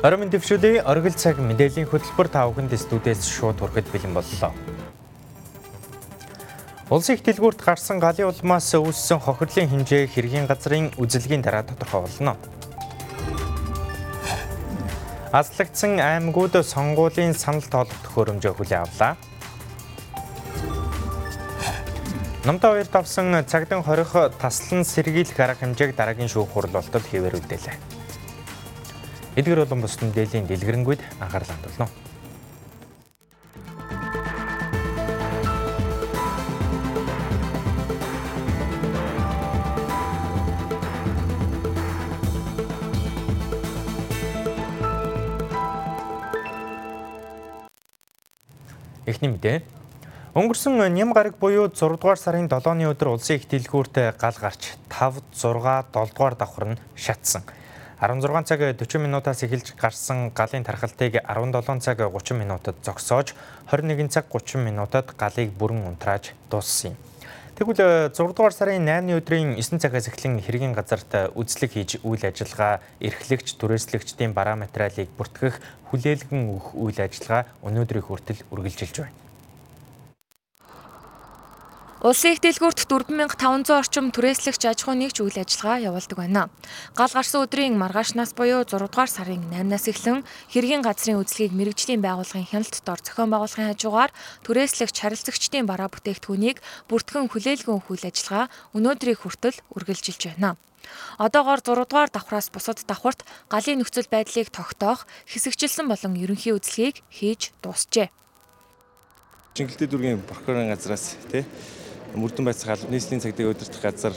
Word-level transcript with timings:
Орон 0.00 0.32
дэвшүүлээ 0.32 0.88
оргил 0.88 1.12
цаг 1.12 1.36
мэдээллийн 1.44 1.84
хөтөлбөр 1.84 2.32
та 2.32 2.48
бүхэнд 2.48 2.72
студиэс 2.72 3.20
шууд 3.20 3.60
хүрэхэд 3.60 3.92
бэлэн 3.92 4.16
боллоо. 4.16 4.48
Улсын 6.88 7.20
их 7.20 7.22
дэлгүүрт 7.28 7.60
гарсан 7.60 8.00
галын 8.00 8.32
улмаас 8.32 8.72
үүссэн 8.72 9.20
хохирлын 9.20 9.68
хэмжээ 9.68 10.08
хэргийн 10.08 10.48
газрын 10.48 10.88
үзэлгийн 10.96 11.44
дараа 11.44 11.68
тодорхой 11.68 12.08
болно. 12.08 12.40
Аслагдсан 15.36 16.00
аймагуд 16.00 16.56
сонгуулийн 16.64 17.36
санал 17.36 17.68
тоолох 17.68 18.00
төхөөрөмжөө 18.00 18.56
хүлээн 18.56 18.84
авлаа. 18.88 19.20
Номтой 22.48 22.80
хоёр 22.80 22.88
давсан 22.88 23.44
цагдан 23.44 23.84
хорих 23.84 24.16
таслан 24.40 24.80
сэргийлэх 24.80 25.36
арга 25.36 25.60
хэмжээг 25.60 25.92
дараагийн 25.92 26.32
шүүх 26.32 26.48
хурлалтад 26.56 27.04
хэвээрүүлдэг. 27.04 27.89
Эдгээр 29.40 29.64
болон 29.64 29.80
бус 29.80 29.96
мэдээллийн 29.96 30.44
дэлгэрэнгүй 30.44 31.00
анхаарал 31.16 31.48
хандуулно. 31.48 31.88
Эхний 49.08 49.32
мэдээ. 49.32 49.64
Өнгөрсөн 50.36 50.84
ням 50.92 51.16
гараг 51.16 51.40
буюу 51.40 51.72
6 51.72 51.96
дугаар 51.96 52.20
сарын 52.20 52.44
7-ны 52.44 52.92
өдөр 52.92 53.16
улсын 53.16 53.40
их 53.40 53.48
дэлгүүрт 53.48 54.20
гал 54.20 54.36
гарч 54.36 54.76
5, 54.92 55.32
6, 55.32 55.88
7 55.96 56.12
дугаар 56.12 56.36
давхар 56.36 56.76
нь 56.76 56.80
шатсан. 56.92 57.40
16 58.00 58.48
цаг 58.48 58.60
40 58.80 58.96
минутаас 58.96 59.44
эхэлж 59.44 59.76
гарсан 59.76 60.32
галын 60.32 60.64
тархалтыг 60.64 61.20
17 61.20 61.84
цаг 61.84 62.00
30 62.00 62.32
минутад 62.32 62.76
зогсоож 62.80 63.34
21 63.68 64.08
цаг 64.08 64.24
30 64.32 64.56
минутад 64.56 65.12
галыг 65.20 65.52
бүрэн 65.52 65.84
унтрааж 65.84 66.32
дууссан 66.48 66.96
юм. 66.96 66.96
Тэгвэл 67.60 68.08
6 68.08 68.16
дугаар 68.16 68.56
сарын 68.56 68.88
8-ны 68.88 69.20
өдрийн 69.20 69.52
9 69.60 69.84
цагаас 69.84 70.08
эхлэн 70.08 70.40
хэргийн 70.40 70.72
газарт 70.72 71.12
үзлэг 71.36 71.76
хийж 71.76 72.00
үйл 72.00 72.24
ажиллагаа 72.24 72.80
эрхлэгч 73.04 73.60
түрээслэгчдийн 73.60 74.32
бараа 74.32 74.56
материалыг 74.56 75.12
бүртгэх 75.20 75.60
хүлээлгэн 75.92 76.56
өгөх 76.56 76.72
үйл 76.80 76.98
ажиллагаа 77.04 77.52
өнөөдрийн 77.60 78.06
хүртэл 78.08 78.48
үргэлжилж 78.48 78.96
байна. 79.04 79.29
Улсын 82.00 82.32
их 82.32 82.40
дэлгүүрт 82.40 82.88
4500 82.88 83.76
орчим 83.76 84.08
түрээслэгч 84.08 84.72
аж 84.72 84.88
ахуйн 84.88 85.04
нэгж 85.04 85.20
үйл 85.20 85.36
ажиллагаа 85.36 85.84
явуулдаг 85.92 86.16
байна. 86.16 86.48
Гал 86.96 87.12
гарсан 87.12 87.44
өдрийн 87.44 87.76
маргаашнаас 87.76 88.32
буюу 88.32 88.64
6 88.64 88.88
дугаар 88.88 89.12
сарын 89.12 89.44
8-наас 89.52 89.84
эхлэн 89.84 90.24
хэргийн 90.48 90.80
газрын 90.80 91.20
үзлэгийг 91.20 91.52
мэрэгжлийн 91.52 92.00
байгууллагын 92.00 92.48
хяналт 92.48 92.80
дор 92.88 93.04
зохион 93.04 93.28
байгуулахын 93.28 93.68
хажуугаар 93.76 94.16
түрээслэгч 94.48 94.96
харилцагчдын 94.96 95.68
бараа 95.68 95.92
бүтээгдэхүүнийг 95.92 96.64
бүртгэн 96.88 97.28
хүлээлгэн 97.28 97.84
үйл 97.84 98.04
ажиллагаа 98.08 98.48
өнөөдрийг 98.72 99.20
хүртэл 99.20 99.60
үргэлжилж 99.76 100.22
байна. 100.32 100.56
Одоогоор 101.20 101.60
6 101.60 101.84
дугаар 101.84 102.08
давхраас 102.08 102.48
бусад 102.48 102.80
давхарт 102.88 103.28
галын 103.52 103.84
нөхцөл 103.84 104.08
байдлыг 104.08 104.48
тогтоох 104.48 105.04
хэсэгчилсэн 105.28 105.84
болон 105.84 106.16
ерөнхий 106.16 106.56
үзлэгийг 106.56 107.04
хийж 107.12 107.52
дуусжээ. 107.60 108.08
Чингэлтэй 109.52 109.84
дүргийн 109.84 110.24
прокурорын 110.24 110.72
газраас 110.72 111.20
тий 111.28 111.44
мөрдөн 112.14 112.44
байцах 112.44 112.74
албаны 112.74 112.96
нийслэлийн 112.96 113.22
цагдаа 113.22 113.50
удирдах 113.54 113.82
газар 113.82 114.14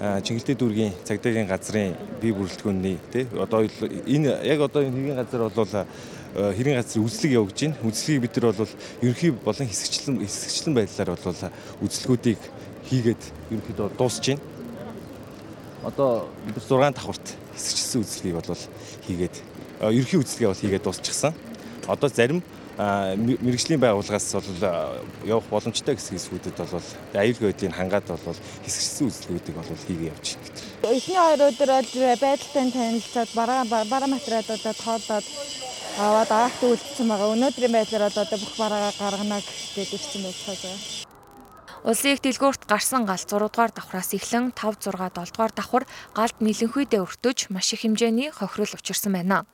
Чингэлтэй 0.00 0.56
дүүргийн 0.56 0.94
цагдаагийн 1.04 1.44
газрын 1.44 1.92
бие 2.22 2.32
бүрэлдэхүүнний 2.32 2.96
тий 3.12 3.28
одоо 3.36 3.68
энэ 4.08 4.32
яг 4.48 4.64
одоо 4.64 4.80
энэ 4.80 4.96
хэргийн 4.96 5.20
газар 5.20 5.42
бол 5.52 5.74
хэргийн 6.32 6.80
газрын 6.80 7.04
үзлэг 7.04 7.32
явуулж 7.36 7.58
байна. 7.60 7.76
Үзлэгийг 7.84 8.22
бид 8.24 8.36
нар 8.40 8.56
бол 8.56 8.72
ерөнхий 9.04 9.30
болон 9.36 9.68
хэсэгчлэн 9.68 10.24
хэсэгчлэн 10.24 10.72
байдлаар 10.72 11.10
бол 11.20 11.52
үзлэгүүдийг 11.84 12.40
хийгээд 12.88 13.22
ерөнхийдөө 13.52 13.88
дуусж 14.00 14.24
байна. 14.24 14.40
Одоо 15.84 16.32
бид 16.48 16.56
6 16.56 16.96
давхарт 16.96 17.26
хэсэгчлсэн 17.52 18.00
үзлэгийг 18.00 18.36
бол 18.40 18.64
хийгээд 19.04 19.36
ерөнхий 19.84 20.16
үзлэгээ 20.16 20.48
бол 20.48 20.62
хийгээд 20.64 20.84
дуусчихсан. 20.88 21.34
Одоо 21.84 22.08
зарим 22.08 22.40
мэрэгжлийн 22.80 23.80
байгууллагаас 23.80 24.32
бол 24.32 24.48
явах 25.26 25.46
боломжтой 25.52 25.94
гэсэн 25.96 26.16
хэсгүүдэд 26.16 26.56
бол 26.56 26.88
аюулгүй 27.12 27.46
байдлыг 27.52 27.76
хангаад 27.76 28.06
бол 28.08 28.38
хэсэгчсэн 28.64 29.08
үзлэгүүдийг 29.10 29.56
бол 29.56 29.84
хийгээ 29.84 30.12
явж 30.12 30.26
байна. 30.40 30.96
Эхний 30.96 31.20
хоёр 31.20 31.40
өдөр 31.50 31.70
бол 31.76 31.92
байдалтай 32.24 32.64
танилцаад 32.72 33.30
бараа 33.36 33.62
бараа 33.68 34.08
материалуудаа 34.08 34.74
тоолоод 34.80 35.26
аваад 35.98 36.30
аргат 36.30 36.62
үйлдсэн 36.64 37.06
байгаа. 37.08 37.34
Өнөөдрийн 37.34 37.74
байдлаар 37.76 38.04
бол 38.08 38.22
одоо 38.24 38.38
бүх 38.40 38.54
бараагаа 38.56 38.94
гаргана 38.96 39.38
гэж 39.76 39.88
ирсэн 39.96 40.22
байна. 40.24 40.99
Улсын 41.80 42.12
их 42.12 42.20
дэлгүүрт 42.20 42.68
гарсан 42.68 43.08
гал 43.08 43.16
6 43.16 43.40
дугаар 43.40 43.72
давхраас 43.72 44.12
эхлэн 44.12 44.52
5, 44.52 44.92
6, 44.92 45.16
7 45.16 45.32
дугаар 45.32 45.52
давхар 45.56 45.84
галд 46.12 46.36
нэлэнхүйдээ 46.44 47.00
өртөж 47.00 47.48
маш 47.48 47.72
их 47.72 47.88
хэмжээний 47.88 48.28
хохирол 48.28 48.76
учирсан 48.76 49.16
байна. 49.16 49.48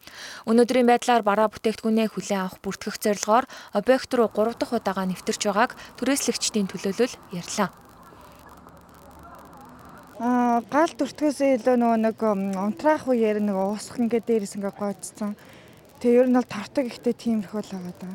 Өнөөдрийн 0.50 0.90
байдлаар 0.90 1.22
бараа 1.22 1.46
бүтээгдэхүүнээ 1.54 2.10
хүлээн 2.10 2.42
авах 2.42 2.58
бүртгэх 2.66 2.98
зорилгоор 2.98 3.46
объект 3.78 4.10
руу 4.10 4.26
3 4.26 4.58
дахь 4.58 4.74
удаага 4.74 5.06
нэвтэрч 5.06 5.42
байгааг 5.46 5.78
түрээслэгчдийн 6.02 6.66
төлөөлөл 6.66 7.14
ярьлаа. 7.30 7.70
Аа 10.18 10.66
гал 10.66 10.92
төртгөөсөө 10.98 11.62
илүү 11.62 11.76
нөгөө 11.78 11.98
нэг 12.10 12.18
унтраах 12.58 13.06
үеэр 13.06 13.38
нэг 13.38 13.54
уусах 13.54 14.02
ингээд 14.02 14.26
дээрээс 14.26 14.58
ингээд 14.58 14.74
гоцсон. 14.74 15.38
Тэгээ 16.02 16.26
ер 16.26 16.28
нь 16.32 16.34
бол 16.34 16.48
тортог 16.50 16.90
ихтэй 16.90 17.14
тиймэрхүү 17.14 17.60
л 17.62 17.70
байгаа 17.70 17.94
даа. 18.02 18.14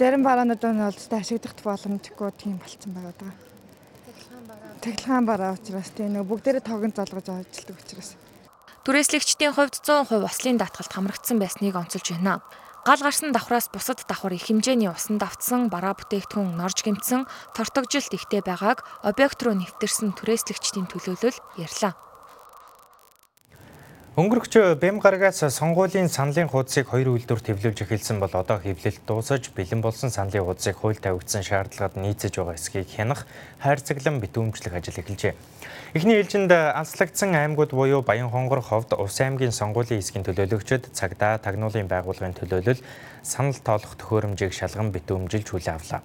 Зарим 0.00 0.22
бараанууд 0.24 0.64
нь 0.64 0.80
бол 0.80 0.96
ашиглах 0.96 1.54
боломжгүй 1.60 2.30
тийм 2.40 2.56
болцсон 2.56 2.96
байгаа 2.96 3.16
даа. 3.20 3.49
Тэглэхэн 4.80 5.28
бараа 5.28 5.60
учраас 5.60 5.92
тийм 5.92 6.16
нэг 6.16 6.24
бүгдээрээ 6.24 6.64
тогон 6.64 6.92
залгаж 6.96 7.28
ажилладаг 7.28 7.76
учраас. 7.84 8.16
Түрээслэгчдийн 8.80 9.52
хувьд 9.52 9.76
100% 9.84 10.24
ослын 10.24 10.56
даатгалд 10.56 10.88
хамрагдсан 10.88 11.36
байсныг 11.36 11.76
онцолж 11.76 12.16
байна. 12.16 12.40
Гал 12.88 12.96
гарсан 13.04 13.28
давхраас 13.36 13.68
бусад 13.68 14.00
давхар 14.08 14.32
их 14.32 14.48
хэмжээний 14.48 14.88
усан 14.88 15.20
давтсан 15.20 15.68
бараа 15.68 15.92
бүтээгдэхүүн 16.00 16.56
норж 16.56 16.80
гэмтсэн 16.80 17.28
тортогжилт 17.52 18.16
ихтэй 18.16 18.40
байгааг 18.40 18.80
объект 19.04 19.44
руу 19.44 19.52
нэвтэрсэн 19.52 20.16
түрээслэгчдийн 20.16 20.88
төлөөлөл 20.88 21.36
ярьлаа. 21.60 21.92
Өнгөрөгч 24.18 24.82
бэм 24.82 24.98
гарагаас 24.98 25.38
сонгуулийн 25.54 26.10
саналын 26.10 26.50
хуудсыг 26.50 26.90
хоёр 26.90 27.14
үйлдвэр 27.14 27.46
тэвлүүлж 27.46 27.86
эхэлсэн 27.86 28.18
бол 28.18 28.34
одоо 28.34 28.58
хэвлэлт 28.58 29.06
дуусаж 29.06 29.54
бэлэн 29.54 29.78
болсон 29.78 30.10
саналын 30.10 30.50
хуудсыг 30.50 30.82
хууль 30.82 30.98
тавигдсан 30.98 31.46
шаардлагад 31.46 31.94
нийцэж 31.94 32.34
байгаа 32.34 32.58
эсхийг 32.58 32.90
хянах 32.90 33.30
хайрцаглан 33.62 34.18
битүүмжлэх 34.18 34.74
ажил 34.74 34.98
эхэлжээ. 34.98 35.38
Эхний 35.94 36.18
ээлжинд 36.18 36.50
анслагдсан 36.50 37.38
аймагуд 37.38 37.70
буюу 37.70 38.02
Баян 38.02 38.34
хонгор 38.34 38.66
ховд 38.66 38.98
Ус 38.98 39.14
аймгийн 39.22 39.54
сонгуулийн 39.54 40.02
эсгийн 40.02 40.26
төлөөлөгчд 40.26 40.90
цагдаа 40.90 41.38
тагнуулын 41.38 41.86
байгууллагын 41.86 42.34
төлөөлөл 42.34 42.82
санал 43.22 43.62
тоолох 43.62 43.94
төхөөрөмжийг 43.94 44.50
шалган 44.50 44.90
битүүмжилж 44.90 45.54
хүлээн 45.54 45.78
авлаа. 45.78 46.02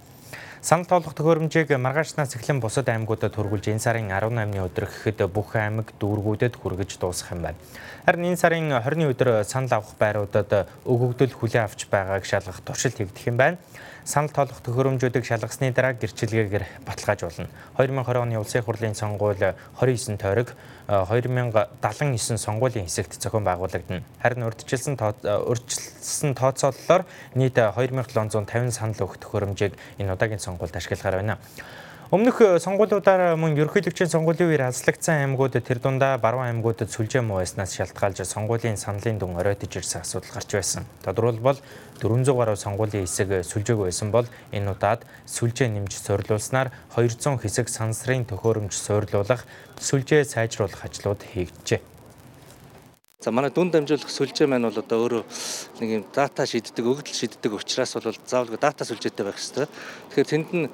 Санал 0.66 0.90
тоолох 0.90 1.14
төхөөрөмжийг 1.14 1.78
маргаашнаас 1.78 2.34
эхлэн 2.34 2.58
бусад 2.58 2.90
аймагуудад 2.90 3.38
хүргүүлж 3.38 3.70
энэ 3.70 3.86
сарын 3.86 4.09
18-ны 4.09 4.66
өдөр 4.66 4.90
гэхэд 4.90 5.30
бүх 5.30 5.53
аймаг 5.53 5.94
дүүргүүдэд 6.02 6.58
хүргэж 6.58 6.98
дуусгах 6.98 7.38
юм 7.38 7.46
байна. 7.46 7.62
Харин 8.09 8.34
энэ 8.34 8.42
сарын 8.42 8.74
20-ны 8.74 9.06
өдөр 9.14 9.46
санал 9.46 9.78
авах 9.78 9.94
байруудад 10.02 10.66
өгөгдөл 10.90 11.38
хүлээн 11.38 11.70
авч 11.70 11.86
байгааг 11.86 12.26
шалгах 12.26 12.66
туршилт 12.66 12.98
хэвдэх 12.98 13.30
юм 13.30 13.38
байна 13.38 13.62
санал 14.06 14.30
тоолох 14.30 14.62
төхөөрөмжүүдийг 14.62 15.26
шалгасны 15.26 15.74
дараа 15.74 15.98
гэрчилгээгээр 15.98 16.86
баталгаажуулна. 16.86 17.50
2020 17.82 18.22
оны 18.22 18.38
улсын 18.38 18.62
хурлын 18.62 18.94
сонгууль 18.94 19.58
29 19.82 20.22
тойрог 20.22 20.54
2079 20.88 22.38
сонгуулийн 22.38 22.86
хэсэгт 22.86 23.18
зохион 23.18 23.44
байгуулагдана. 23.44 24.06
Харин 24.22 24.46
урьдчилсан 24.46 24.94
урьдчилсан 25.02 26.38
тооцооллоор 26.38 27.09
нийт 27.34 27.58
2750 27.58 28.70
санал 28.72 29.02
өгөх 29.02 29.18
төхөөрөмжийг 29.26 29.74
энэ 29.97 30.14
удаагийн 30.14 30.40
сонгуульд 30.40 30.78
ашиглахаар 30.78 31.26
байна. 31.26 31.41
Өмнөх 32.13 32.37
э, 32.41 32.59
сонгуулиудаар 32.61 33.34
мөн 33.34 33.57
ерөнхийлөгчийн 33.57 34.11
сонгуулийн 34.13 34.53
үеэр 34.53 34.69
азлагдсан 34.69 35.25
аймагуд 35.25 35.57
тэр 35.57 35.81
дундаа 35.81 36.22
баруун 36.22 36.46
аймагуудад 36.46 36.93
сүлжээ 36.93 37.25
муу 37.25 37.41
байснаас 37.41 37.73
шалтгаалж 37.73 38.22
сонгуулийн 38.29 38.78
саналын 38.78 39.17
дүн 39.17 39.34
оройтож 39.41 39.81
ирсэн 39.81 40.05
асуудал 40.05 40.37
гарч 40.37 40.53
байсан. 40.53 40.85
Тодорхойлбол 41.02 41.57
400 42.05 42.37
гаруй 42.37 42.61
сонгуулийн 42.61 43.09
хэсэг 43.09 43.41
сүлжээг 43.49 43.81
байсан 43.81 44.13
бол 44.13 44.29
энэ 44.53 44.69
удаад 44.78 45.02
сүлжээ 45.25 45.73
нэмж 45.73 45.97
суйрлуулснаар 45.97 46.69
200 46.93 47.41
хэсэг 47.41 47.73
сансрын 47.73 48.29
төхөөрөмж 48.29 48.78
суйрлуулах, 48.78 49.49
сүлжээ 49.81 50.29
сайжруулах 50.29 50.85
ажлууд 50.85 51.25
хийгджээ. 51.25 51.95
За 53.23 53.32
манай 53.32 53.50
дүн 53.50 53.72
дамжуулах 53.72 54.12
сүлжээ 54.12 54.44
маань 54.44 54.67
бол 54.67 54.76
одоо 54.76 55.00
өөрөө 55.08 55.23
нэг 55.79 55.90
юм 55.90 56.03
дата 56.12 56.44
шийддэг, 56.44 56.84
өгөгдөл 56.84 57.16
шийддэг 57.16 57.56
учраас 57.56 57.96
бол 57.96 58.12
заавал 58.12 58.59
дата 58.59 58.84
сүлжээтэй 58.84 59.23
байх 59.23 59.40
хэрэгтэй. 59.40 59.67
Тэгэхээр 60.12 60.32
тэнд 60.35 60.50
нь 60.52 60.67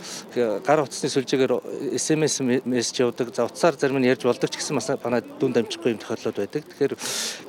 гар 0.66 0.82
утасны 0.82 1.14
сүлжээгээр 1.14 1.54
SMS 2.02 2.42
мессеж 2.66 3.06
явуулдаг. 3.06 3.30
За 3.30 3.46
утсаар 3.46 3.78
зарим 3.78 4.02
нь 4.02 4.10
ярьж 4.10 4.26
болдог 4.26 4.50
ч 4.50 4.58
гэсэн 4.58 4.74
манай 4.74 5.22
дүн 5.22 5.54
дамжихгүй 5.54 5.94
юм 5.94 6.02
тохиолдлууд 6.02 6.42
байдаг. 6.42 6.66
Тэгэхээр 6.66 6.94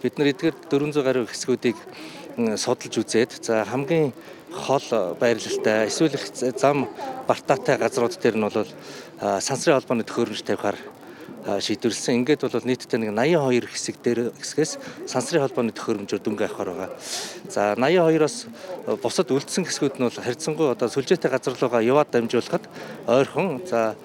бид 0.05 0.15
нар 0.21 0.29
эдгээр 0.29 0.57
400 0.69 1.01
гаруй 1.01 1.25
хэсгүүдийг 1.25 1.79
судалж 2.61 2.95
үзээд 3.01 3.33
за 3.41 3.65
хамгийн 3.65 4.13
хол 4.53 5.17
байрлалтай 5.17 5.89
эсвэл 5.89 6.21
зам 6.53 6.85
бартаатай 7.25 7.81
газрууд 7.81 8.21
дээр 8.21 8.37
нь 8.37 8.45
бол 8.45 8.69
сансрын 9.41 9.81
холбооны 9.81 10.05
төхөөрөмж 10.05 10.45
тавихаар 10.45 10.77
шийдвэрлсэн. 11.43 12.23
Ингээд 12.23 12.47
бол 12.47 12.63
нийтдээ 12.63 12.99
нэг 13.03 13.11
82 13.19 13.67
хэсэг 13.67 13.97
дээр 13.99 14.21
хэсгээс 14.39 14.79
сансрын 15.11 15.43
холбооны 15.43 15.75
төхөөрөмжөөр 15.75 16.23
дөнгө 16.23 16.47
авахар 16.47 16.71
байгаа. 16.71 16.91
За 17.51 17.75
82-оос 17.75 18.37
бусад 19.03 19.35
үлдсэн 19.35 19.67
хэсгүүд 19.67 19.99
нь 19.99 20.07
бол 20.07 20.23
харьцангуй 20.23 20.71
одоо 20.71 20.87
сүлжээтэй 20.87 21.31
газар 21.31 21.59
руугаа 21.59 21.83
яваад 21.83 22.15
дамжуулахад 22.15 22.65
ойрхон. 23.11 23.67
За 23.67 23.99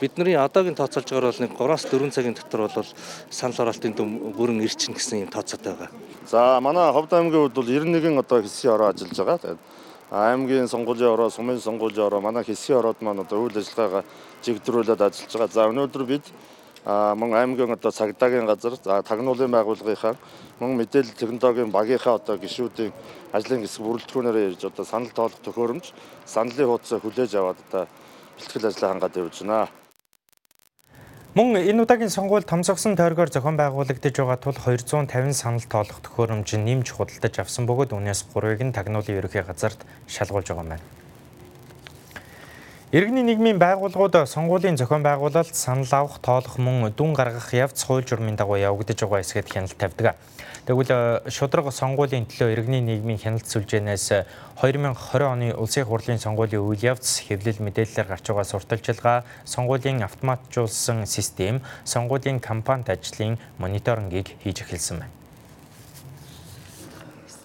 бидний 0.00 0.36
одоогийн 0.36 0.76
тооцоолж 0.76 1.08
байгаа 1.08 1.32
бол 1.32 1.42
нэг 1.48 1.52
3-аас 1.56 1.84
4 1.88 2.12
цагийн 2.12 2.36
дотор 2.36 2.68
бол 2.68 2.88
санал 3.32 3.56
хураалтын 3.56 3.96
дүн 3.96 4.36
бүрэн 4.36 4.60
ирчин 4.60 4.92
гэсэн 4.92 5.24
юм 5.24 5.32
тооцоотой 5.32 5.72
байгаа. 5.72 5.90
За 6.28 6.60
манай 6.60 6.92
Ховд 6.92 7.12
аймгийн 7.12 7.48
хувьд 7.48 7.56
бол 7.56 7.68
91 7.72 8.20
одоо 8.20 8.42
хэсгийн 8.44 8.74
ороо 8.76 8.92
ажиллаж 8.92 9.16
байгаа. 9.16 9.56
Аймгийн 10.12 10.68
сонгуулийн 10.68 11.08
ороо, 11.08 11.30
сумын 11.30 11.56
сонгуулийн 11.56 12.04
ороо 12.04 12.20
манай 12.20 12.44
хэсгийн 12.44 12.78
ороод 12.84 13.00
маань 13.00 13.24
одоо 13.24 13.48
үйл 13.48 13.56
ажиллагаагаа 13.56 14.04
чигдрүүлээд 14.44 15.00
ажиллаж 15.00 15.32
байгаа. 15.32 15.56
За 15.56 15.64
өнөөдөр 15.72 16.04
бид 16.04 16.24
мөн 16.84 17.30
аймгийн 17.34 17.70
одоо 17.78 17.90
цагдаагийн 17.94 18.46
газар 18.46 18.74
за 18.74 19.02
тагнуулын 19.06 19.54
байгууллагынхаа 19.54 20.14
мөн 20.58 20.74
мэдээлэл 20.82 21.14
технологийн 21.14 21.70
багийнхаа 21.70 22.18
одоо 22.18 22.36
гишүүдийн 22.42 22.90
ажлын 23.32 23.62
хэсэг 23.62 23.82
бүрэлдэхүүнээр 23.86 24.50
ирж 24.50 24.66
одоо 24.66 24.84
санал 24.84 25.14
тоолох 25.14 25.38
төхөөрөмж 25.46 25.94
саналын 26.26 26.66
хуудасаа 26.66 26.98
хүлээж 26.98 27.32
аваад 27.38 27.62
одоо 27.70 27.86
бэлтгэл 28.34 28.66
ажлаа 28.66 28.90
хангаад 28.90 29.14
явж 29.14 29.36
байна. 29.46 29.70
Мөн 31.38 31.56
энэ 31.56 31.82
удаагийн 31.86 32.10
сонгуульд 32.10 32.50
томцогсон 32.50 32.98
тойргоор 32.98 33.30
зохион 33.30 33.56
байгуулагдаж 33.56 34.12
байгаа 34.18 34.36
тул 34.42 34.58
250 34.58 35.32
санал 35.32 35.64
тоолох 35.70 36.02
төхөөрөмж 36.02 36.50
нэмж 36.60 36.92
худалдаж 36.92 37.34
авсан 37.38 37.64
бөгөөд 37.64 37.94
үнээс 37.94 38.26
3-ыг 38.34 38.60
нь 38.66 38.74
тагнуулын 38.76 39.16
ерөнхий 39.22 39.40
газарт 39.46 39.80
шалгуулж 40.10 40.50
байгаа 40.50 40.66
юм 40.66 40.72
байна. 40.74 41.01
Иргэний 42.92 43.24
нийгмийн 43.24 43.56
байгууллагууд 43.56 44.28
сонгуулийн 44.28 44.76
зохион 44.76 45.00
байгуулалт 45.00 45.56
санал 45.56 45.88
авах, 45.96 46.20
тоолох 46.20 46.60
мөн 46.60 46.92
дүн 46.92 47.16
гаргах 47.16 47.48
явц 47.56 47.88
хууль 47.88 48.04
журмын 48.04 48.36
дагуу 48.36 48.60
явагдаж 48.60 49.00
байгаа 49.00 49.24
эсгэд 49.24 49.48
хяналт 49.48 49.80
тавьдаг. 49.80 50.20
Тэгвэл 50.68 51.24
шудраг 51.24 51.72
сонгуулийн 51.72 52.28
төлөө 52.28 52.52
иргэний 52.52 52.84
нийгмийн 52.84 53.16
хяналт 53.16 53.48
сүлжээнээс 53.48 54.28
2020 54.60 55.24
оны 55.24 55.56
улсын 55.56 55.88
хурлын 55.88 56.20
сонгуулийн 56.20 56.60
үйл 56.60 56.84
явц 56.84 57.24
хэвлэл 57.24 57.64
мэдээллээр 57.64 58.12
гарч 58.12 58.28
байгаа 58.28 58.44
сурталчилгаа, 58.44 59.24
сонгуулийн 59.48 60.04
автоматжуулсан 60.04 61.08
систем, 61.08 61.64
сонгуулийн 61.88 62.44
кампанит 62.44 62.92
ажлын 62.92 63.40
мониторингийг 63.56 64.36
хийж 64.44 64.68
эхэлсэн 64.68 65.00
байна. 65.00 65.21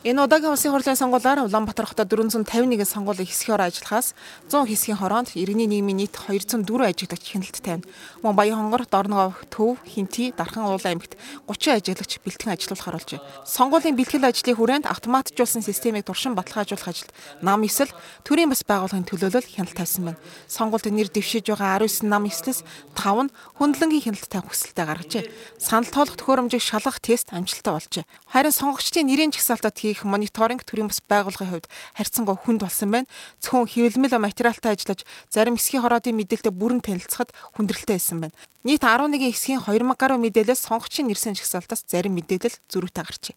Энэ 0.07 0.23
удаагийн 0.23 0.55
улсын 0.55 0.71
хурлын 0.71 0.95
сонгуулиар 0.95 1.43
Улаанбаатар 1.43 1.83
хотод 1.83 2.07
451 2.07 2.87
сонгуулийн 2.87 3.27
ороо 3.51 3.67
ажиллахаас 3.67 4.15
100 4.47 4.71
хэсгийн 4.71 5.03
хороонд 5.03 5.35
иргэний 5.35 5.67
нийгмийн 5.67 6.07
нийт 6.07 6.15
204 6.15 6.63
ажиглагч 6.63 7.27
хяналт 7.27 7.59
тавина. 7.59 7.83
Мөн 8.23 8.39
Баян-Хонгор, 8.39 8.87
Дорногов, 8.87 9.43
Төв, 9.51 9.75
Хинти, 9.83 10.31
Дархан 10.31 10.63
уулан 10.63 10.95
аймагт 10.95 11.19
30 11.51 11.83
ажиглагч 11.83 12.23
бэлтгэн 12.23 12.55
ажиллуулахар 12.55 12.95
болж 12.95 13.09
байна. 13.19 13.27
Сонгуулийн 13.43 13.99
бэлтгэл 13.99 14.31
ажлын 14.31 14.55
хүрээнд 14.55 14.87
автоматжуулсан 14.87 15.59
системийг 15.59 16.07
туршин 16.07 16.39
баталгаажуулах 16.39 16.87
ажилд 16.87 17.11
нам 17.43 17.67
эсэл 17.67 17.91
төрийн 18.23 18.47
бас 18.47 18.63
байгууллагын 18.63 19.03
төлөөлөл 19.11 19.43
хяналт 19.43 19.75
тавьсан 19.75 20.15
байна. 20.15 20.21
Сонгуульд 20.47 20.87
нэр 20.87 21.11
дэвшиж 21.11 21.51
байгаа 21.51 21.83
19 21.83 22.07
нам 22.07 22.31
эслэс 22.31 22.63
5 22.95 23.27
нь 23.27 23.33
хөндлөнгийн 23.59 24.15
хяналт 24.15 24.31
тавих 24.31 24.55
хүсэлтэд 24.55 24.87
гаргажээ. 24.87 25.27
Санал 25.59 25.91
тоолох 25.91 26.15
төхөөрөмжийг 26.15 26.63
шалгах 26.63 27.03
тест 27.03 27.35
амжилттай 27.35 27.75
болжээ. 27.75 28.07
Харин 28.31 28.55
сонгогчдын 28.55 29.03
нэрийн 29.03 29.35
жагсаалтад 29.35 29.75
хийх 29.75 29.96
хийх 29.97 30.05
мониторинг 30.05 30.61
төрийн 30.61 30.93
бас 30.93 31.01
байгууллагын 31.01 31.49
хувьд 31.49 31.67
харьцангуй 31.97 32.37
хүнд 32.37 32.61
болсон 32.61 32.93
байна. 32.93 33.09
Зөвхөн 33.41 33.65
хэвлэмэл 33.65 34.21
материалтай 34.21 34.77
ажиллаж 34.77 35.01
зарим 35.33 35.57
эсхийн 35.57 35.81
хороодын 35.81 36.13
мэдээлэлтэй 36.13 36.53
бүрэн 36.53 36.85
танилцахад 36.85 37.33
хүндрэлтэй 37.57 37.97
байсан 37.97 38.21
байна. 38.21 38.37
Нийт 38.61 38.85
11 38.85 39.17
эсхийн 39.33 39.65
2000 39.65 39.97
гаруй 39.97 40.21
мэдээлэлс 40.21 40.69
сонгогчийн 40.69 41.09
нэрсэн 41.09 41.33
жагсаалтаас 41.33 41.89
зарим 41.89 42.13
мэдээлэл 42.13 42.61
зөрүүтэй 42.69 43.03
гарчээ. 43.03 43.35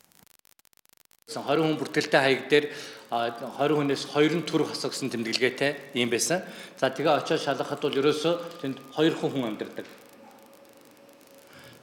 20 1.33 1.65
хүн 1.65 1.79
бүртгэлтэй 1.81 2.21
хаяг 2.21 2.43
дээр 2.51 2.67
20 3.11 3.79
хүнээс 3.79 4.03
2 4.12 4.39
нь 4.39 4.47
төрөх 4.47 4.75
хасаа 4.75 4.91
гэсэн 4.91 5.15
тэмдэглэгээтэй 5.15 5.97
юм 5.97 6.11
байсан. 6.11 6.43
За 6.77 6.91
тэгээ 6.91 7.23
очиод 7.23 7.41
шалгахад 7.41 7.81
бол 7.81 7.95
ерөөсөө 7.95 8.35
тэнд 8.62 8.79
2 8.95 9.15
хүн 9.19 9.47
амьдардаг. 9.55 9.87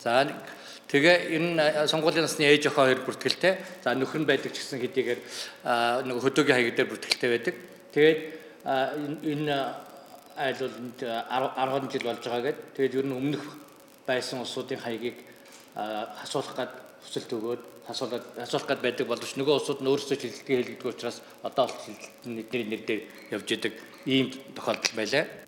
За 0.04 0.28
Тэгээ 0.88 1.36
энэ 1.36 1.88
сонгуулийн 1.92 2.24
насны 2.24 2.48
ээж 2.48 2.72
охин 2.72 2.80
хоёр 2.80 3.00
бүртгэлтэй. 3.04 3.60
За 3.84 3.92
нөхөр 3.92 4.24
нь 4.24 4.30
байдаг 4.30 4.56
ч 4.56 4.64
гэсэн 4.64 4.80
хэдийгээр 4.80 5.20
нэг 6.08 6.16
хөдөөгийн 6.24 6.56
хаяг 6.56 6.76
дээр 6.80 6.92
бүртгэлтэй 6.96 7.30
байдаг. 7.36 7.56
Тэгээд 7.92 8.20
энэ 9.28 9.56
айл 10.40 10.60
бол 10.64 10.76
10 10.96 11.92
жил 11.92 12.08
болж 12.08 12.24
байгаа 12.24 12.44
гэдэг. 12.48 12.66
Тэгээд 12.80 12.98
ер 13.04 13.08
нь 13.08 13.18
өмнөх 13.20 13.44
байсан 14.08 14.40
улсуудын 14.40 14.80
хаягийг 14.80 15.20
асуулах 16.24 16.56
гад 16.56 16.72
хүсэлт 17.04 17.36
өгөөд 17.36 17.64
асуулаад 17.92 18.26
асуулах 18.40 18.68
гад 18.68 18.82
байдаг 18.82 19.08
боловч 19.08 19.36
нөгөө 19.36 19.56
улсууд 19.60 19.80
нь 19.84 19.92
өөрсдөө 19.92 20.18
шилжилтгээ 20.20 20.58
хийлгдэг 20.60 20.88
учраас 20.88 21.20
одоо 21.44 21.68
бол 21.68 21.80
шилжилтний 21.84 22.44
нэр 22.48 22.64
нэр 22.68 22.82
дээр 22.88 23.02
явж 23.36 23.48
идэг 23.52 23.74
ийм 24.08 24.32
тохиолдол 24.56 24.96
байлаа. 24.96 25.47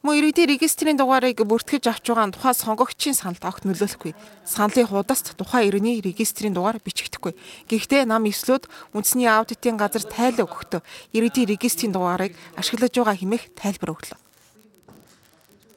Мөн 0.00 0.16
иргэдийн 0.16 0.56
регистрийн 0.56 0.96
дугаарыг 0.96 1.44
бүртгэж 1.44 1.92
авч 1.92 2.08
байгаа 2.08 2.32
тухайн 2.32 2.56
сонгогчийн 2.56 3.12
саналд 3.12 3.44
огт 3.44 3.68
нөлөөлөхгүй. 3.68 4.16
Саналын 4.48 4.88
хуудаст 4.88 5.36
тухайн 5.36 5.68
иргэний 5.68 6.00
регистрийн 6.00 6.56
дугаар 6.56 6.80
бичигдэхгүй. 6.80 7.36
Гэхдээ 7.68 8.08
нам 8.08 8.24
эслүүд 8.24 8.64
үндэсний 8.96 9.28
аудитын 9.28 9.76
газар 9.76 10.00
тайлбар 10.00 10.48
өгөхдөө 10.48 10.80
иргэдийн 11.12 11.52
регистрийн 11.52 11.92
дугаарыг 11.92 12.32
ашиглаж 12.56 12.96
байгаа 12.96 13.12
хэмээх 13.12 13.52
тайлбар 13.52 13.92
өглөө. 13.92 14.16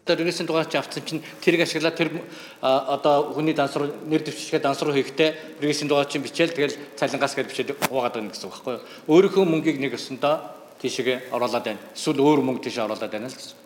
Одоо 0.08 0.16
регистрийн 0.16 0.48
дугаар 0.48 0.72
чи 0.72 0.80
авсан 0.80 1.04
чинь 1.04 1.24
тэрийг 1.44 1.68
ашиглаад 1.68 2.00
тэр 2.00 2.24
одоо 2.64 3.36
хүний 3.36 3.52
дансруу 3.52 3.92
нэр 4.08 4.24
дэвшишгээ 4.24 4.64
дансруу 4.64 4.96
хийхдээ 4.96 5.60
регистрийн 5.60 5.92
дугаар 5.92 6.08
чинь 6.08 6.24
бичээл 6.24 6.56
тэгэл 6.56 6.80
цалингаас 6.96 7.36
гэж 7.36 7.52
бичээд 7.52 7.76
хуваагаад 7.92 8.16
байна 8.24 8.32
гэсэн 8.32 8.48
үг 8.48 8.56
байхгүй 8.56 8.72
юу? 8.72 8.88
Өөрийнхөө 9.12 9.44
мөнгийг 9.52 9.84
нэг 9.84 10.00
өсөндөө 10.00 10.80
тийшээ 10.80 11.28
оруулаад 11.36 11.68
байна. 11.68 11.84
Эсвэл 11.92 12.24
өөр 12.24 12.40
мөнгө 12.40 12.72
тийшээ 12.72 12.88
оруулаад 12.88 13.12
байна 13.12 13.28
л 13.28 13.36
гэсэн. 13.36 13.63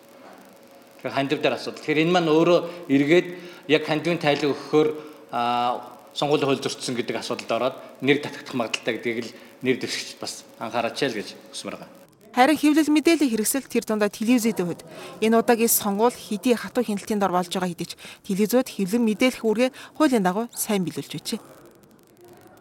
Тэгэхээр 0.98 1.14
хандив 1.14 1.38
дээр 1.38 1.54
асуудал. 1.54 1.80
Тэгэхээр 1.80 2.02
энэ 2.02 2.14
маань 2.14 2.30
өөрөө 2.30 2.58
эргээд 2.90 3.28
яг 3.70 3.82
хандивын 3.86 4.18
тайлбар 4.18 4.50
өгөхөөр 4.50 4.88
сонгуулийн 5.30 6.48
хууль 6.50 6.64
зөрчсөн 6.64 6.98
гэдэг 6.98 7.22
асуудалд 7.22 7.52
ороод 7.54 7.76
нэр 8.02 8.18
татагдах 8.18 8.54
магадaltaй 8.58 8.98
гэдгийг 8.98 9.18
л 9.30 9.32
нэр 9.62 9.78
дэвшигч 9.78 10.18
бас 10.18 10.42
анхаараач 10.58 10.98
л 11.06 11.14
гэж 11.14 11.38
хүсмээр 11.54 11.78
байгаа. 11.78 11.90
Харин 12.34 12.58
хэвлэл 12.58 12.90
мэдээллийн 12.90 13.30
хэрэгсэл 13.30 13.70
тэр 13.70 13.84
дундаа 13.86 14.10
телевизэд 14.10 14.58
хувьд 14.58 14.82
энэ 15.22 15.38
удаагийн 15.38 15.70
сонгуул 15.70 16.14
хэдий 16.14 16.54
хатуу 16.58 16.82
хяналтын 16.82 17.18
дор 17.22 17.32
болж 17.34 17.50
байгаа 17.50 17.70
хэдий 17.70 17.88
ч 17.88 17.98
телевизүүд 18.26 18.68
хэвлэл 18.68 19.06
мэдээлэх 19.06 19.42
үүргээ 19.46 19.70
хуулийн 19.98 20.26
дагуу 20.26 20.46
сайн 20.54 20.82
биелүүлж 20.82 21.12
байжээ. 21.14 21.40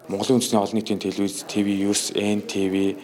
Монголын 0.08 0.40
үндэсний 0.40 0.62
олон 0.62 0.78
нийтийн 0.80 1.04
телевиз, 1.04 1.44
ТV, 1.46 1.68
Юрс, 1.84 2.16
НТV, 2.16 2.96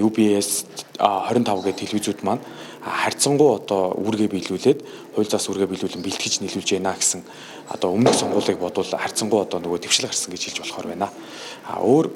UBS 0.00 0.64
25 0.98 1.64
гэх 1.68 1.76
телевизүүд 1.84 2.20
маань 2.24 2.40
харьцангуй 2.84 3.64
одоо 3.64 3.96
үүргээ 3.96 4.28
биелүүлээд 4.28 4.80
хууль 5.16 5.30
зас 5.30 5.48
үүргээ 5.48 5.72
биелүүлэн 5.72 6.04
бэлтгэж 6.04 6.44
нийлүүлж 6.44 6.68
байна 6.76 6.92
гэсэн 6.92 7.24
одоо 7.72 7.96
өмнөх 7.96 8.12
сонгуулийг 8.12 8.60
бодвол 8.60 8.84
харьцангуй 8.84 9.40
одоо 9.40 9.58
нөгөө 9.64 9.88
төвшил 9.88 10.04
гарсан 10.04 10.28
гэж 10.28 10.52
хэлж 10.52 10.58
болохоор 10.60 10.92
байна. 10.92 11.08
А 11.64 11.80
өөр 11.80 12.12